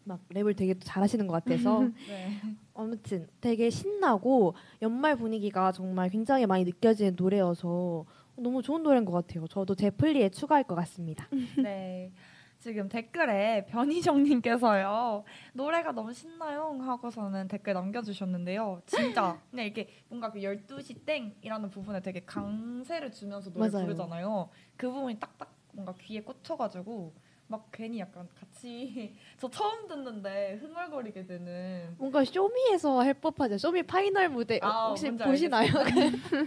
막 0.05 0.19
랩을 0.33 0.55
되게 0.55 0.73
또 0.73 0.79
잘하시는 0.85 1.27
것 1.27 1.43
같아서 1.43 1.81
네. 2.07 2.39
아무튼 2.75 3.27
되게 3.39 3.69
신나고 3.69 4.55
연말 4.81 5.15
분위기가 5.15 5.71
정말 5.71 6.09
굉장히 6.09 6.45
많이 6.45 6.63
느껴지는 6.63 7.15
노래여서 7.17 8.05
너무 8.35 8.61
좋은 8.63 8.81
노래인 8.81 9.05
것 9.05 9.11
같아요. 9.11 9.47
저도 9.47 9.75
제 9.75 9.89
플리에 9.91 10.29
추가할 10.29 10.63
것 10.63 10.75
같습니다. 10.75 11.27
네. 11.61 12.11
지금 12.59 12.87
댓글에 12.87 13.65
변희정님께서요 13.65 15.25
노래가 15.51 15.91
너무 15.91 16.13
신나요 16.13 16.77
하고서는 16.79 17.49
댓글 17.49 17.73
남겨주셨는데요 17.73 18.81
진짜 18.85 19.37
그냥 19.51 19.65
이렇게 19.65 19.89
뭔가 20.07 20.31
그 20.31 20.39
12시 20.39 21.03
땡이라는 21.05 21.69
부분에 21.69 21.99
되게 22.01 22.21
강세를 22.23 23.11
주면서 23.11 23.51
노래 23.51 23.69
맞아요. 23.69 23.83
부르잖아요 23.85 24.49
그 24.77 24.89
부분이 24.89 25.19
딱딱 25.19 25.53
뭔가 25.73 25.93
귀에 25.99 26.21
꽂혀가지고 26.21 27.13
막 27.53 27.67
괜히 27.71 27.99
약간 27.99 28.27
같이 28.33 29.15
저 29.37 29.47
처음 29.47 29.87
듣는데 29.87 30.55
흥얼거리게 30.55 31.27
되는 31.27 31.95
뭔가 31.99 32.25
쇼미에서 32.25 33.03
할 33.03 33.13
법하죠. 33.13 33.59
쇼미 33.59 33.83
final 33.83 34.29
무대 34.29 34.59
어, 34.63 34.65
아, 34.67 34.87
혹시 34.87 35.11
보시나요? 35.11 35.69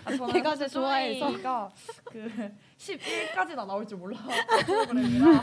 아, 0.05 0.11
저는 0.17 0.33
제가 0.35 0.57
사실 0.57 0.69
좋아해서. 0.69 1.31
그 2.11 2.29
11까지 2.77 3.55
나 3.55 3.65
나올 3.65 3.87
줄 3.87 3.99
몰라 3.99 4.19
프로그램이라 4.67 5.43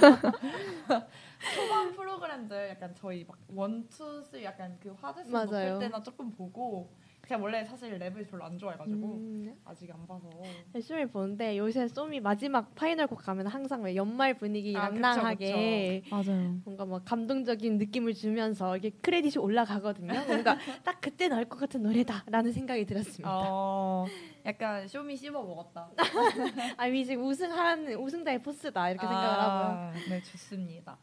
초반 1.55 1.93
프로그램들 1.93 2.69
약간 2.71 2.93
저희 2.93 3.23
막 3.23 3.37
one 3.47 3.84
two 3.84 4.21
three 4.21 4.43
약간 4.43 4.77
그 4.81 4.93
화제성. 4.99 5.31
높을 5.31 5.79
때나 5.79 6.03
조금 6.03 6.29
보고 6.29 6.93
제가 7.27 7.41
원래 7.41 7.63
사실 7.63 7.97
랩을 7.97 8.29
별로 8.29 8.43
안 8.43 8.57
좋아해가지고 8.57 9.07
음, 9.07 9.55
아직 9.63 9.89
안 9.91 10.05
봐서 10.05 10.29
열심히 10.75 11.05
보는데 11.05 11.57
요새 11.57 11.87
쇼미 11.87 12.19
마지막 12.19 12.75
final 12.75 13.07
곡 13.07 13.19
가면 13.19 13.47
항상 13.47 13.81
왜 13.81 13.95
연말 13.95 14.33
분위기 14.33 14.75
아, 14.75 14.89
그쵸, 14.89 14.99
낭낭하게 14.99 16.03
맞아요. 16.11 16.57
뭔가 16.65 16.85
막 16.85 17.05
감동적인 17.05 17.77
느낌을 17.77 18.13
주면서 18.13 18.75
이게 18.75 18.89
크레딧이 18.89 19.41
올라가거든요. 19.41 20.11
뭔가 20.27 20.57
딱 20.83 20.99
그때 20.99 21.29
나올 21.29 21.45
것 21.45 21.57
같은 21.57 21.81
노래다라는 21.83 22.51
생각이 22.51 22.85
들었습니다. 22.85 23.29
어, 23.33 24.05
약간 24.45 24.85
쇼미 24.85 25.15
씹어 25.15 25.31
먹었다 25.31 25.91
아, 26.75 26.87
이 26.87 27.05
지금 27.05 27.23
우승하는 27.25 27.95
우승자의 27.95 28.41
포스다 28.41 28.89
이렇게 28.89 29.07
생각을 29.07 29.39
하고요. 29.39 29.77
아, 29.77 29.93
네, 30.09 30.21
좋습니다. 30.23 30.97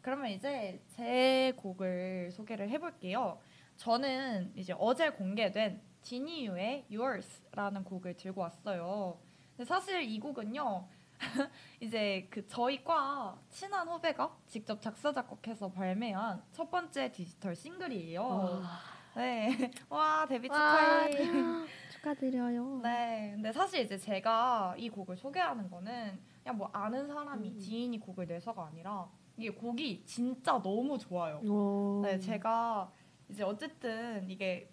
그러면 0.00 0.30
이제 0.30 0.80
제 0.88 1.52
곡을 1.56 2.30
소개를 2.30 2.70
해볼게요. 2.70 3.38
저는 3.76 4.52
이제 4.54 4.74
어제 4.78 5.10
공개된 5.10 5.80
지니유의 6.02 6.86
Yours라는 6.90 7.84
곡을 7.84 8.16
들고 8.16 8.40
왔어요. 8.40 9.18
근데 9.56 9.64
사실 9.68 10.02
이 10.02 10.18
곡은요. 10.20 10.88
이제 11.80 12.28
그 12.30 12.46
저희 12.46 12.84
과 12.84 13.38
친한 13.48 13.88
후배가 13.88 14.36
직접 14.46 14.80
작사 14.82 15.12
작곡해서 15.12 15.70
발매한 15.70 16.42
첫 16.52 16.70
번째 16.70 17.10
디지털 17.10 17.56
싱글이에요. 17.56 18.62
네, 19.16 19.48
와 19.88 20.26
데뷔 20.28 20.48
와, 20.48 21.08
축하해. 21.08 21.66
축하드려요. 21.90 22.80
네, 22.82 23.32
근데 23.34 23.50
사실 23.50 23.80
이제 23.80 23.96
제가 23.96 24.74
이 24.76 24.90
곡을 24.90 25.16
소개하는 25.16 25.70
거는 25.70 26.18
그냥 26.42 26.58
뭐 26.58 26.68
아는 26.72 27.06
사람이 27.06 27.48
음. 27.48 27.58
지인이 27.58 27.98
곡을 27.98 28.26
내서가 28.26 28.66
아니라 28.66 29.08
이게 29.38 29.50
곡이 29.50 30.04
진짜 30.04 30.60
너무 30.62 30.98
좋아요. 30.98 31.38
오. 31.38 32.02
네, 32.02 32.18
제가 32.18 32.92
이제 33.28 33.42
어쨌든 33.42 34.28
이게 34.30 34.70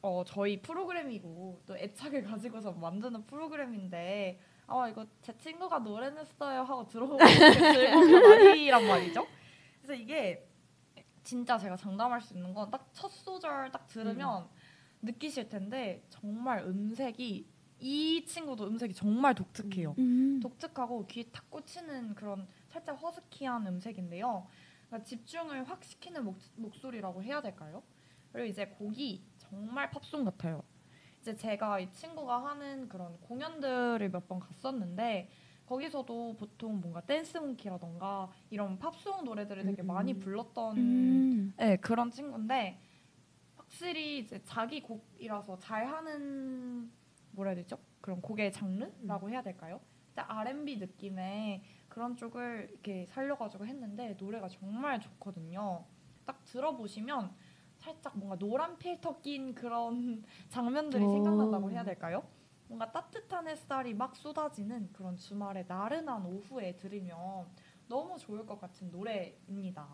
어, 0.00 0.24
저희 0.26 0.60
프로그램이고 0.60 1.62
또 1.66 1.76
애착을 1.76 2.22
가지고서 2.24 2.72
만드는 2.72 3.26
프로그램인데 3.26 4.40
아 4.66 4.88
이거 4.88 5.06
제 5.20 5.36
친구가 5.38 5.78
노래 5.80 6.10
냈어요 6.10 6.62
하고 6.62 6.86
되게 6.86 7.16
즐거운 7.72 8.22
건 8.22 8.48
아니란 8.48 8.86
말이죠. 8.86 9.26
그래서 9.82 9.94
이게 10.00 10.48
진짜 11.22 11.56
제가 11.58 11.76
장담할 11.76 12.20
수 12.20 12.34
있는 12.34 12.52
건 12.54 12.70
딱 12.70 12.88
첫 12.92 13.08
소절 13.10 13.70
딱 13.70 13.86
들으면 13.86 14.48
느끼실 15.02 15.48
텐데 15.48 16.04
정말 16.08 16.60
음색이 16.64 17.46
이 17.80 18.24
친구도 18.26 18.64
음색이 18.68 18.94
정말 18.94 19.34
독특해요. 19.34 19.94
음. 19.98 20.38
독특하고 20.40 21.06
귀에 21.06 21.24
탁 21.32 21.50
꽂히는 21.50 22.14
그런 22.14 22.46
살짝 22.68 23.00
허스키한 23.02 23.66
음색인데요. 23.66 24.46
그러니까 24.92 25.04
집중을 25.04 25.64
확 25.64 25.82
시키는 25.82 26.22
목, 26.22 26.36
목소리라고 26.56 27.22
해야 27.22 27.40
될까요? 27.40 27.82
그리고 28.30 28.46
이제 28.46 28.66
곡이 28.66 29.24
정말 29.38 29.90
팝송 29.90 30.24
같아요. 30.24 30.62
이제 31.22 31.34
제가 31.34 31.80
이 31.80 31.90
친구가 31.92 32.44
하는 32.44 32.88
그런 32.90 33.18
공연들을 33.22 34.10
몇 34.10 34.28
번 34.28 34.38
갔었는데 34.38 35.30
거기서도 35.64 36.36
보통 36.36 36.80
뭔가 36.80 37.00
댄스 37.00 37.38
몽키라던가 37.38 38.30
이런 38.50 38.78
팝송 38.78 39.24
노래들을 39.24 39.64
되게 39.64 39.82
음. 39.82 39.86
많이 39.86 40.18
불렀던 40.18 40.76
음. 40.76 41.54
네, 41.56 41.76
그런 41.76 42.10
친구인데 42.10 42.78
확실히 43.56 44.18
이제 44.18 44.42
자기 44.44 44.82
곡이라서 44.82 45.58
잘하는 45.58 46.92
뭐라 47.30 47.52
해야 47.52 47.56
되죠? 47.62 47.78
그런 48.02 48.20
곡의 48.20 48.52
장르라고 48.52 49.30
해야 49.30 49.42
될까요? 49.42 49.80
진짜 50.08 50.26
R&B 50.28 50.76
느낌의 50.76 51.62
그런 51.92 52.16
쪽을 52.16 52.68
이렇게 52.70 53.04
살려가지고 53.04 53.66
했는데 53.66 54.16
노래가 54.18 54.48
정말 54.48 54.98
좋거든요. 54.98 55.84
딱 56.24 56.42
들어보시면 56.46 57.34
살짝 57.76 58.16
뭔가 58.16 58.38
노란 58.38 58.78
필터 58.78 59.20
낀 59.20 59.54
그런 59.54 60.24
장면들이 60.48 61.04
오. 61.04 61.10
생각난다고 61.10 61.70
해야 61.70 61.84
될까요? 61.84 62.26
뭔가 62.66 62.90
따뜻한 62.90 63.46
햇살이 63.46 63.92
막 63.92 64.16
쏟아지는 64.16 64.90
그런 64.94 65.18
주말의 65.18 65.66
나른한 65.68 66.24
오후에 66.24 66.76
들으면 66.76 67.46
너무 67.86 68.16
좋을 68.16 68.46
것 68.46 68.58
같은 68.58 68.90
노래입니다. 68.90 69.86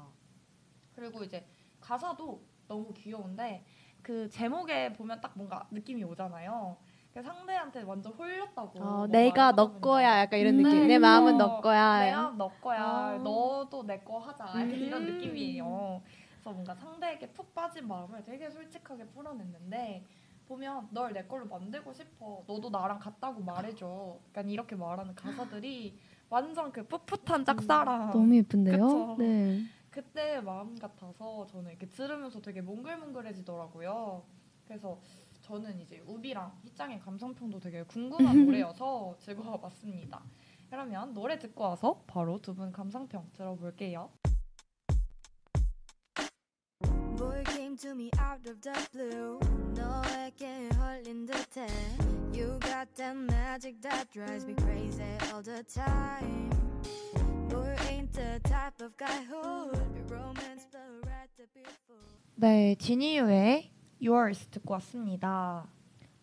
그리고 0.95 1.25
이제 1.25 1.49
가사도 1.81 2.47
너무 2.69 2.95
귀여운데 2.95 3.67
그 4.03 4.29
제목에 4.29 4.93
보면 4.93 5.21
딱 5.21 5.33
뭔가 5.35 5.67
느낌이 5.73 6.05
오잖아요. 6.05 6.79
그 7.19 7.23
상대한테 7.23 7.83
완전 7.83 8.13
홀렸다고. 8.13 8.79
어, 8.79 8.83
막 9.01 9.11
내가 9.11 9.51
너. 9.51 9.73
거야 9.81 10.21
약간 10.21 10.39
이런 10.39 10.55
음. 10.55 10.63
느낌. 10.63 10.83
내 10.83 10.87
네. 10.87 10.99
마음은 11.01 11.35
어, 11.35 11.39
너 11.39 11.61
거야. 11.61 11.99
내가 12.05 12.33
너 12.37 12.49
거야. 12.61 12.81
아. 12.81 13.19
너도 13.19 13.83
내 13.85 13.99
거 14.05 14.19
하자. 14.21 14.45
약간 14.47 14.71
이런 14.71 15.03
음. 15.03 15.15
느낌이에요. 15.19 16.01
그래서 16.35 16.53
뭔가 16.53 16.77
상대에게 16.77 17.31
푹 17.33 17.53
빠진 17.57 17.89
마음을 17.89 18.23
되게 18.23 18.49
솔직하게 18.49 19.07
풀어냈는데 19.09 20.05
보면 20.47 20.87
널 20.93 21.13
내 21.13 21.25
걸로 21.25 21.47
만들고 21.47 21.93
싶어. 21.93 22.45
너도 22.47 22.71
나랑 22.71 23.01
같다고 23.01 23.43
말해줘. 23.43 24.17
약간 24.29 24.49
이렇게 24.49 24.77
말하는 24.77 25.13
가사들이 25.17 25.99
완전 26.31 26.71
그 26.71 26.87
풋풋한 26.87 27.45
짝사랑. 27.45 28.13
너무 28.13 28.37
예쁜데요. 28.37 28.77
그쵸. 28.87 29.17
네. 29.19 29.63
그때 29.91 30.41
마음 30.41 30.79
같아서 30.79 31.45
저는 31.49 31.71
이렇게 31.71 31.89
들으면서 31.89 32.41
되게 32.41 32.61
몽글몽글해지더라고요. 32.61 34.23
그래서 34.69 35.01
저는 35.49 35.81
이제 35.81 36.03
우비랑 36.07 36.61
희짱의 36.63 37.01
감성평도 37.01 37.59
되게 37.59 37.83
궁금한 37.85 38.45
노래여서 38.45 39.17
즐거워 39.19 39.59
봤습니다. 39.59 40.23
그러면 40.69 41.15
노래 41.15 41.39
듣고 41.39 41.65
와서 41.65 42.05
바로 42.07 42.39
두 42.39 42.53
분 42.55 42.71
감상평 42.71 43.31
들어볼게요. 43.33 44.11
Boy 47.17 47.43
came 47.47 47.77
to 47.79 47.93
me 47.93 48.11
out 48.21 48.47
of 48.47 48.61
the 48.61 48.77
blue 48.93 49.39
너에게 49.75 50.69
홀린 50.77 51.25
듯해 51.25 51.67
You 52.35 52.59
got 52.61 52.95
that 52.97 53.17
magic 53.17 53.81
that 53.81 54.07
drives 54.13 54.45
me 54.47 54.55
crazy 54.55 55.03
all 55.33 55.43
the 55.43 55.65
time 55.65 56.51
Boy 57.49 57.75
ain't 57.89 58.13
the 58.13 58.39
type 58.45 58.81
of 58.85 58.95
guy 58.99 59.25
who 59.25 59.71
would 59.73 59.95
be 59.95 60.03
romance 60.15 60.67
but 60.71 61.09
right 61.09 61.31
to 61.39 61.45
be 61.55 61.63
fool 61.87 61.97
네, 62.37 62.77
지니유의 62.77 63.73
Yours 64.01 64.47
듣고 64.49 64.75
왔습니다. 64.75 65.67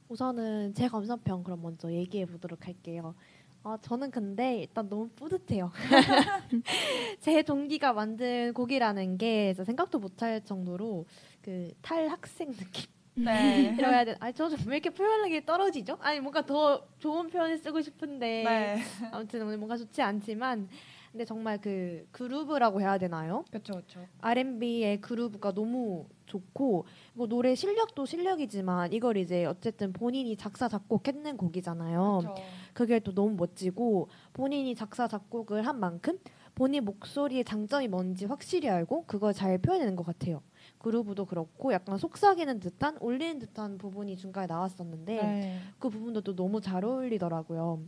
우선은 0.07 0.73
제 0.73 0.87
감상평 0.87 1.43
그럼 1.43 1.61
먼저 1.61 1.91
얘기해 1.91 2.25
보도록 2.25 2.67
할게요. 2.67 3.15
아, 3.63 3.77
저는 3.81 4.11
근데 4.11 4.59
일단 4.59 4.87
너무 4.87 5.09
뿌듯해요. 5.09 5.71
제 7.19 7.41
동기가 7.41 7.93
만든 7.93 8.53
곡이라는 8.53 9.17
게 9.17 9.55
생각도 9.55 9.97
못할 9.97 10.45
정도로 10.45 11.05
그 11.41 11.71
탈학생 11.81 12.51
느낌 12.53 12.94
네. 13.15 13.71
해야 13.79 14.05
돼. 14.05 14.15
아니 14.19 14.33
저좀 14.33 14.59
왜 14.67 14.77
이렇게 14.77 14.89
표현력이 14.89 15.45
떨어지죠? 15.45 15.97
아니 16.01 16.19
뭔가 16.19 16.45
더 16.45 16.85
좋은 16.99 17.29
표현을 17.29 17.57
쓰고 17.57 17.81
싶은데 17.81 18.43
네. 18.43 18.77
아무튼 19.11 19.41
오늘 19.43 19.57
뭔가 19.57 19.77
좋지 19.77 20.01
않지만 20.01 20.67
근데 21.11 21.23
정말 21.23 21.61
그 21.61 22.05
그루브라고 22.11 22.81
해야 22.81 22.97
되나요? 22.97 23.45
그렇죠, 23.49 23.71
그렇죠. 23.71 24.05
R&B의 24.19 24.99
그루브가 24.99 25.53
너무 25.53 26.07
좋고 26.25 26.85
뭐 27.13 27.27
노래 27.27 27.55
실력도 27.55 28.05
실력이지만 28.05 28.91
이걸 28.91 29.15
이제 29.15 29.45
어쨌든 29.45 29.93
본인이 29.93 30.35
작사 30.35 30.67
작곡했는 30.67 31.37
곡이잖아요. 31.37 32.19
그렇죠. 32.21 32.43
그게 32.73 32.99
또 32.99 33.13
너무 33.13 33.33
멋지고 33.37 34.09
본인이 34.33 34.75
작사 34.75 35.07
작곡을 35.07 35.65
한 35.65 35.79
만큼 35.79 36.19
본인 36.53 36.83
목소리의 36.83 37.45
장점이 37.45 37.87
뭔지 37.87 38.25
확실히 38.25 38.67
알고 38.69 39.05
그걸 39.05 39.33
잘 39.33 39.57
표현하는 39.57 39.95
것 39.95 40.05
같아요. 40.05 40.41
그루브도 40.85 41.25
그렇고 41.25 41.73
약간 41.73 41.97
속삭이는 41.97 42.59
듯한 42.59 42.97
올리는 42.99 43.39
듯한 43.39 43.79
부분이 43.79 44.17
중간에 44.17 44.45
나왔었는데 44.45 45.15
네. 45.15 45.59
그 45.79 45.89
부분도 45.89 46.21
또 46.21 46.35
너무 46.35 46.61
잘 46.61 46.85
어울리더라고요. 46.85 47.81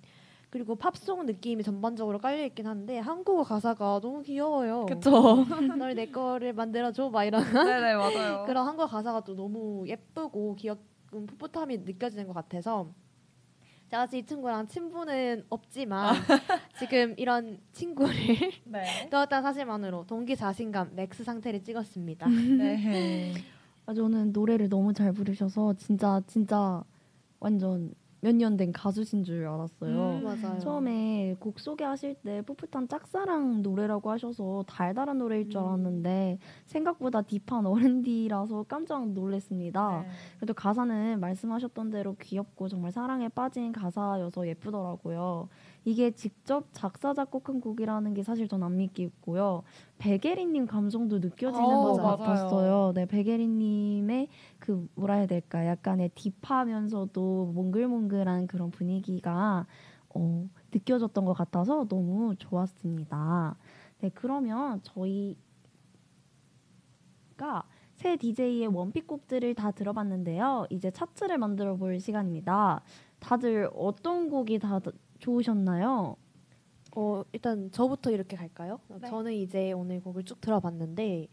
그리고 0.49 0.75
팝송 0.75 1.27
느낌이 1.27 1.61
전반적으로 1.61 2.17
깔려 2.17 2.43
있긴 2.45 2.65
한데 2.65 2.97
한국어 2.97 3.43
가사가 3.43 3.99
너무 4.01 4.23
귀여워요. 4.23 4.87
그렇죠. 4.87 5.11
널내 5.77 6.07
거를 6.07 6.53
만들어 6.53 6.91
줘막 6.91 7.25
이런 7.25 7.43
네네 7.43 7.95
맞아요. 7.97 8.45
그런 8.47 8.65
한국어 8.65 8.87
가사가 8.87 9.23
또 9.23 9.35
너무 9.35 9.87
예쁘고 9.87 10.55
귀엽고 10.55 11.27
풋풋함이 11.27 11.77
느껴지는 11.79 12.25
것 12.25 12.33
같아서 12.33 12.91
제가 13.89 14.03
아직 14.03 14.17
이 14.17 14.25
친구랑 14.25 14.67
친분은 14.67 15.45
없지만 15.49 16.13
지금 16.77 17.13
이런 17.17 17.57
친구를 17.71 18.11
네. 18.65 19.07
넣었다는 19.09 19.43
사실만으로 19.43 20.05
동기 20.05 20.35
자신감 20.35 20.91
max 20.95 21.23
상태를 21.23 21.63
찍었습니다. 21.63 22.27
네. 22.57 23.33
아, 23.85 23.93
저는 23.93 24.33
노래를 24.33 24.67
너무 24.67 24.93
잘 24.93 25.13
부르셔서 25.13 25.75
진짜 25.75 26.21
진짜 26.27 26.83
완전 27.39 27.93
몇 28.21 28.33
년 28.35 28.57
된 28.57 28.71
가수신 28.71 29.23
줄 29.23 29.45
알았어요. 29.47 30.21
음. 30.23 30.59
처음에 30.59 31.35
곡 31.39 31.59
소개하실 31.59 32.15
때 32.23 32.41
풋풋한 32.41 32.87
짝사랑 32.87 33.61
노래라고 33.61 34.09
하셔서 34.09 34.63
달달한 34.67 35.19
노래일 35.19 35.49
줄 35.49 35.61
음. 35.61 35.67
알았는데 35.67 36.39
생각보다 36.65 37.21
deep한 37.21 37.65
R&B라서 37.67 38.63
깜짝 38.63 39.07
놀랐습니다. 39.11 40.01
네. 40.01 40.09
그래도 40.37 40.53
가사는 40.53 41.19
말씀하셨던 41.19 41.91
대로 41.91 42.15
귀엽고 42.19 42.67
정말 42.69 42.91
사랑에 42.91 43.29
빠진 43.29 43.71
가사여서 43.71 44.47
예쁘더라고요. 44.47 45.49
이게 45.87 46.11
직접 46.11 46.67
작사 46.73 47.13
작곡한 47.13 47.61
곡이라는 47.61 48.13
게 48.13 48.21
사실 48.21 48.49
전 48.49 48.61
안 48.61 48.75
믿기고요. 48.75 49.63
베게리님 49.99 50.65
감성도 50.65 51.19
느껴지는 51.19 51.63
어, 51.63 51.83
것 51.93 51.95
맞아요. 52.01 52.17
같았어요. 52.17 52.91
네, 52.93 53.05
베게리님의 53.05 54.27
그 54.59 54.85
뭐라 54.95 55.13
해야 55.13 55.27
될까, 55.27 55.65
약간의 55.65 56.09
딥하면서도 56.13 57.53
몽글몽글한 57.55 58.47
그런 58.47 58.69
분위기가 58.69 59.65
어, 60.13 60.49
느껴졌던 60.73 61.23
것 61.23 61.31
같아서 61.31 61.85
너무 61.87 62.35
좋았습니다. 62.35 63.55
네, 63.99 64.09
그러면 64.13 64.81
저희가 64.83 65.37
새 67.93 68.17
DJ의 68.17 68.67
원픽 68.67 69.07
곡들을 69.07 69.55
다 69.55 69.71
들어봤는데요. 69.71 70.67
이제 70.69 70.91
차트를 70.91 71.37
만들어 71.37 71.77
볼 71.77 71.97
시간입니다. 72.01 72.81
다들 73.19 73.69
어떤 73.73 74.29
곡이 74.29 74.59
다 74.59 74.79
좋으셨나요? 75.19 76.15
어, 76.95 77.23
일단 77.31 77.69
저부터 77.71 78.11
이렇게 78.11 78.35
갈까요? 78.35 78.79
네. 78.89 79.07
저는 79.07 79.33
이제 79.33 79.71
오늘 79.71 79.99
곡을 80.01 80.23
쭉 80.23 80.41
들어봤는데 80.41 81.27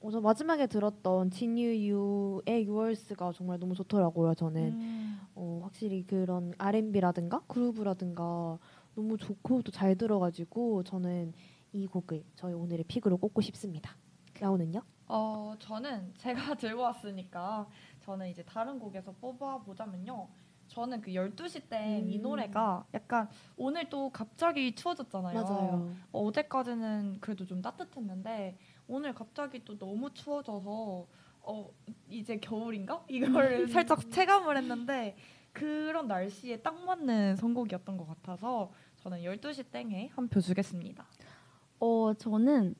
어, 0.00 0.10
저 0.10 0.20
마지막에 0.20 0.66
들었던 0.66 1.30
진유유의 1.30 2.66
유얼스가 2.66 3.32
정말 3.32 3.58
너무 3.58 3.74
좋더라고요. 3.74 4.34
저는 4.34 4.62
음. 4.72 5.20
어, 5.34 5.60
확실히 5.62 6.02
그런 6.06 6.52
R&B라든가 6.58 7.40
그루브라든가 7.48 8.58
너무 8.94 9.16
좋고 9.16 9.62
또 9.62 9.70
잘 9.72 9.96
들어가지고 9.96 10.82
저는 10.82 11.32
이 11.72 11.86
곡을 11.86 12.24
저희 12.34 12.52
오늘의 12.54 12.84
픽으로 12.84 13.16
꼽고 13.18 13.40
싶습니다. 13.42 13.96
야오는요? 14.40 14.80
어 15.10 15.54
저는 15.58 16.12
제가 16.18 16.54
들고 16.56 16.82
왔으니까 16.82 17.66
저는 18.00 18.28
이제 18.28 18.42
다른 18.42 18.78
곡에서 18.78 19.12
뽑아 19.20 19.58
보자면요. 19.58 20.28
저는 20.68 21.00
그 21.00 21.10
12시 21.12 21.68
때이 21.68 22.18
음. 22.18 22.22
노래가 22.22 22.84
약간 22.94 23.28
오늘 23.56 23.88
또 23.88 24.10
갑자기 24.10 24.74
추워졌잖아요. 24.74 25.34
맞아요. 25.42 25.94
어, 26.12 26.22
어제까지는 26.26 27.18
그래도 27.20 27.46
좀 27.46 27.60
따뜻했는데 27.62 28.58
오늘 28.86 29.14
갑자기 29.14 29.64
또 29.64 29.78
너무 29.78 30.12
추워져서 30.12 31.06
어 31.42 31.70
이제 32.10 32.38
겨울인가 32.38 33.04
이걸 33.08 33.66
살짝 33.68 34.10
체감을 34.10 34.56
했는데 34.58 35.16
그런 35.52 36.06
날씨에 36.06 36.58
딱 36.60 36.78
맞는 36.84 37.36
선곡이었던 37.36 37.96
것 37.96 38.06
같아서 38.06 38.70
저는 38.96 39.22
12시 39.22 39.70
땡에 39.70 40.10
한 40.14 40.28
표 40.28 40.40
주겠습니다. 40.40 41.06
어, 41.80 42.12
저는 42.14 42.74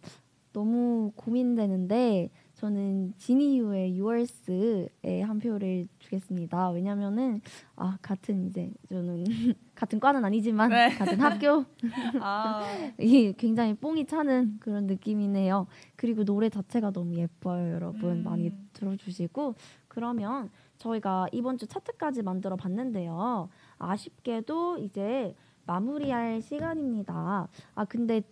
너무 0.52 1.12
고민되는데 1.16 2.30
저는 2.58 3.14
지니유의 3.18 3.96
유얼스에 3.96 5.22
한 5.22 5.38
표를 5.38 5.86
주겠습니다. 6.00 6.70
왜냐면은 6.70 7.40
아 7.76 7.96
같은 8.02 8.48
이제 8.48 8.72
저는 8.88 9.22
같은 9.76 10.00
과는 10.00 10.24
아니지만 10.24 10.70
네. 10.70 10.88
같은 10.90 11.20
학교 11.20 11.64
아 12.20 12.62
이 12.98 13.32
굉장히 13.38 13.74
뽕이 13.74 14.06
차는 14.06 14.56
그런 14.58 14.88
느낌이네요. 14.88 15.68
그리고 15.94 16.24
노래 16.24 16.48
자체가 16.48 16.90
너무 16.90 17.14
예뻐요, 17.14 17.74
여러분. 17.74 18.18
음. 18.18 18.24
많이 18.24 18.50
들어주시고 18.72 19.54
그러면 19.86 20.50
저희가 20.78 21.28
이번 21.30 21.58
주 21.58 21.68
차트까지 21.68 22.22
만들어 22.22 22.56
봤는데요. 22.56 23.50
아쉽게도 23.78 24.78
이제 24.78 25.36
마무리할 25.64 26.42
시간입니다. 26.42 27.46
아 27.76 27.84
근데 27.84 28.22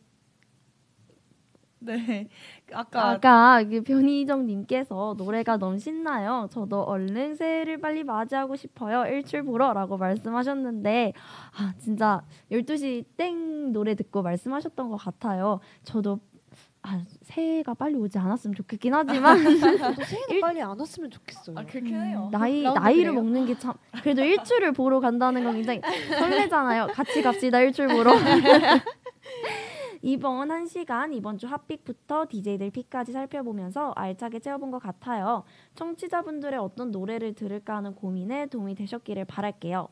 네. 1.87 2.29
아까 2.75 3.11
아까 3.11 3.63
그 3.65 3.81
변희정 3.83 4.47
님께서 4.47 5.15
노래가 5.17 5.57
너무 5.57 5.79
신나요. 5.79 6.49
저도 6.51 6.83
얼른 6.83 7.37
새해를 7.37 7.79
빨리 7.79 8.03
맞이하고 8.05 8.57
싶어요. 8.57 9.07
일출 9.07 9.43
보러라고 9.45 9.97
말씀하셨는데 9.97 11.13
아 11.59 11.73
진짜 11.79 12.23
12시 12.51 13.05
땡 13.17 13.73
노래 13.73 13.95
듣고 13.95 14.23
말씀하셨던 14.23 14.91
것 14.91 14.97
같아요. 14.97 15.61
저도 15.85 16.19
아 16.83 17.03
새해가 17.23 17.75
빨리 17.75 17.97
오지 17.97 18.17
않았으면 18.19 18.55
좋겠긴 18.55 18.95
하지만 18.95 19.39
새해가 20.07 20.47
빨리 20.47 20.63
안 20.63 20.79
왔으면 20.79 21.11
좋겠어요. 21.11 21.57
아 21.59 21.65
그렇긴 21.65 22.01
해요. 22.01 22.29
나이 22.33 22.63
라운드 22.63 22.79
나이를 22.79 23.11
그래요? 23.13 23.15
먹는 23.23 23.47
게 23.47 23.55
참 23.59 23.75
그래도 24.03 24.23
일출을 24.25 24.73
보러 24.73 25.01
간다는 25.01 25.43
건 25.45 25.55
굉장히 25.55 25.81
설레잖아요. 26.19 26.89
같이 26.93 27.23
갑시다 27.23 27.61
일출 27.61 27.89
보러. 27.89 28.13
이번 30.07 30.53
한 30.53 30.67
시간 30.67 31.13
이번 31.13 31.37
주 31.37 31.49
핫픽부터 31.49 32.27
DJ들 32.31 32.71
픽까지 32.71 33.11
살펴보면서 33.11 33.91
알차게 33.97 34.39
채워본 34.39 34.71
것 34.71 34.79
같아요. 34.79 35.43
청취자분들의 35.75 36.61
어떤 36.61 36.93
노래를 36.93 37.35
들을까 37.35 37.75
하는 37.75 37.93
고민에 37.93 38.47
도움이 38.47 38.77
되셨기를 38.77 39.25
바랄게요. 39.25 39.89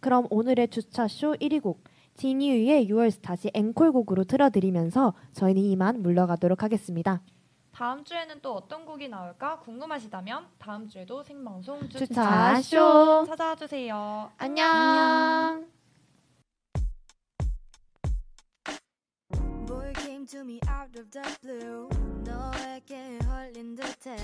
그럼 0.00 0.26
오늘의 0.30 0.68
주차쇼 0.68 1.34
1위 1.34 1.60
곡 1.60 1.84
진유의 2.14 2.88
유얼스 2.88 3.18
다시 3.18 3.50
앵콜곡으로 3.52 4.24
틀어드리면서 4.24 5.12
저희는 5.32 5.60
이만 5.62 6.00
물러가도록 6.00 6.62
하겠습니다. 6.62 7.20
다음 7.70 8.02
주에는 8.02 8.40
또 8.40 8.54
어떤 8.54 8.86
곡이 8.86 9.08
나올까 9.08 9.58
궁금하시다면 9.58 10.46
다음 10.58 10.88
주에도 10.88 11.22
생방송 11.22 11.90
주 11.90 11.98
주차쇼 11.98 13.26
찾아와 13.26 13.54
주세요. 13.56 14.30
안녕. 14.38 15.73
Boy 19.73 19.91
came 19.95 20.25
to 20.27 20.43
me 20.43 20.59
out 20.67 20.95
of 20.97 21.09
the 21.11 21.37
blue 21.41 21.89
너에게 22.23 23.19
홀린 23.25 23.75
듯해 23.75 24.17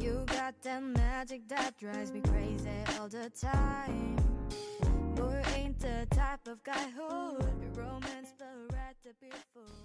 You 0.00 0.24
got 0.26 0.54
that 0.62 0.82
magic 0.82 1.48
that 1.48 1.76
drives 1.78 2.12
me 2.12 2.20
crazy 2.20 2.70
all 2.98 3.08
the 3.08 3.30
time 3.30 4.16
Boy 5.14 5.42
ain't 5.56 5.78
the 5.80 6.06
type 6.14 6.46
of 6.46 6.62
guy 6.62 6.90
who 6.94 7.36
would 7.36 7.60
be 7.60 7.68
romance 7.80 8.32
but 8.38 8.54
right 8.72 8.96
to 9.02 9.10
be 9.20 9.30
fool 9.52 9.66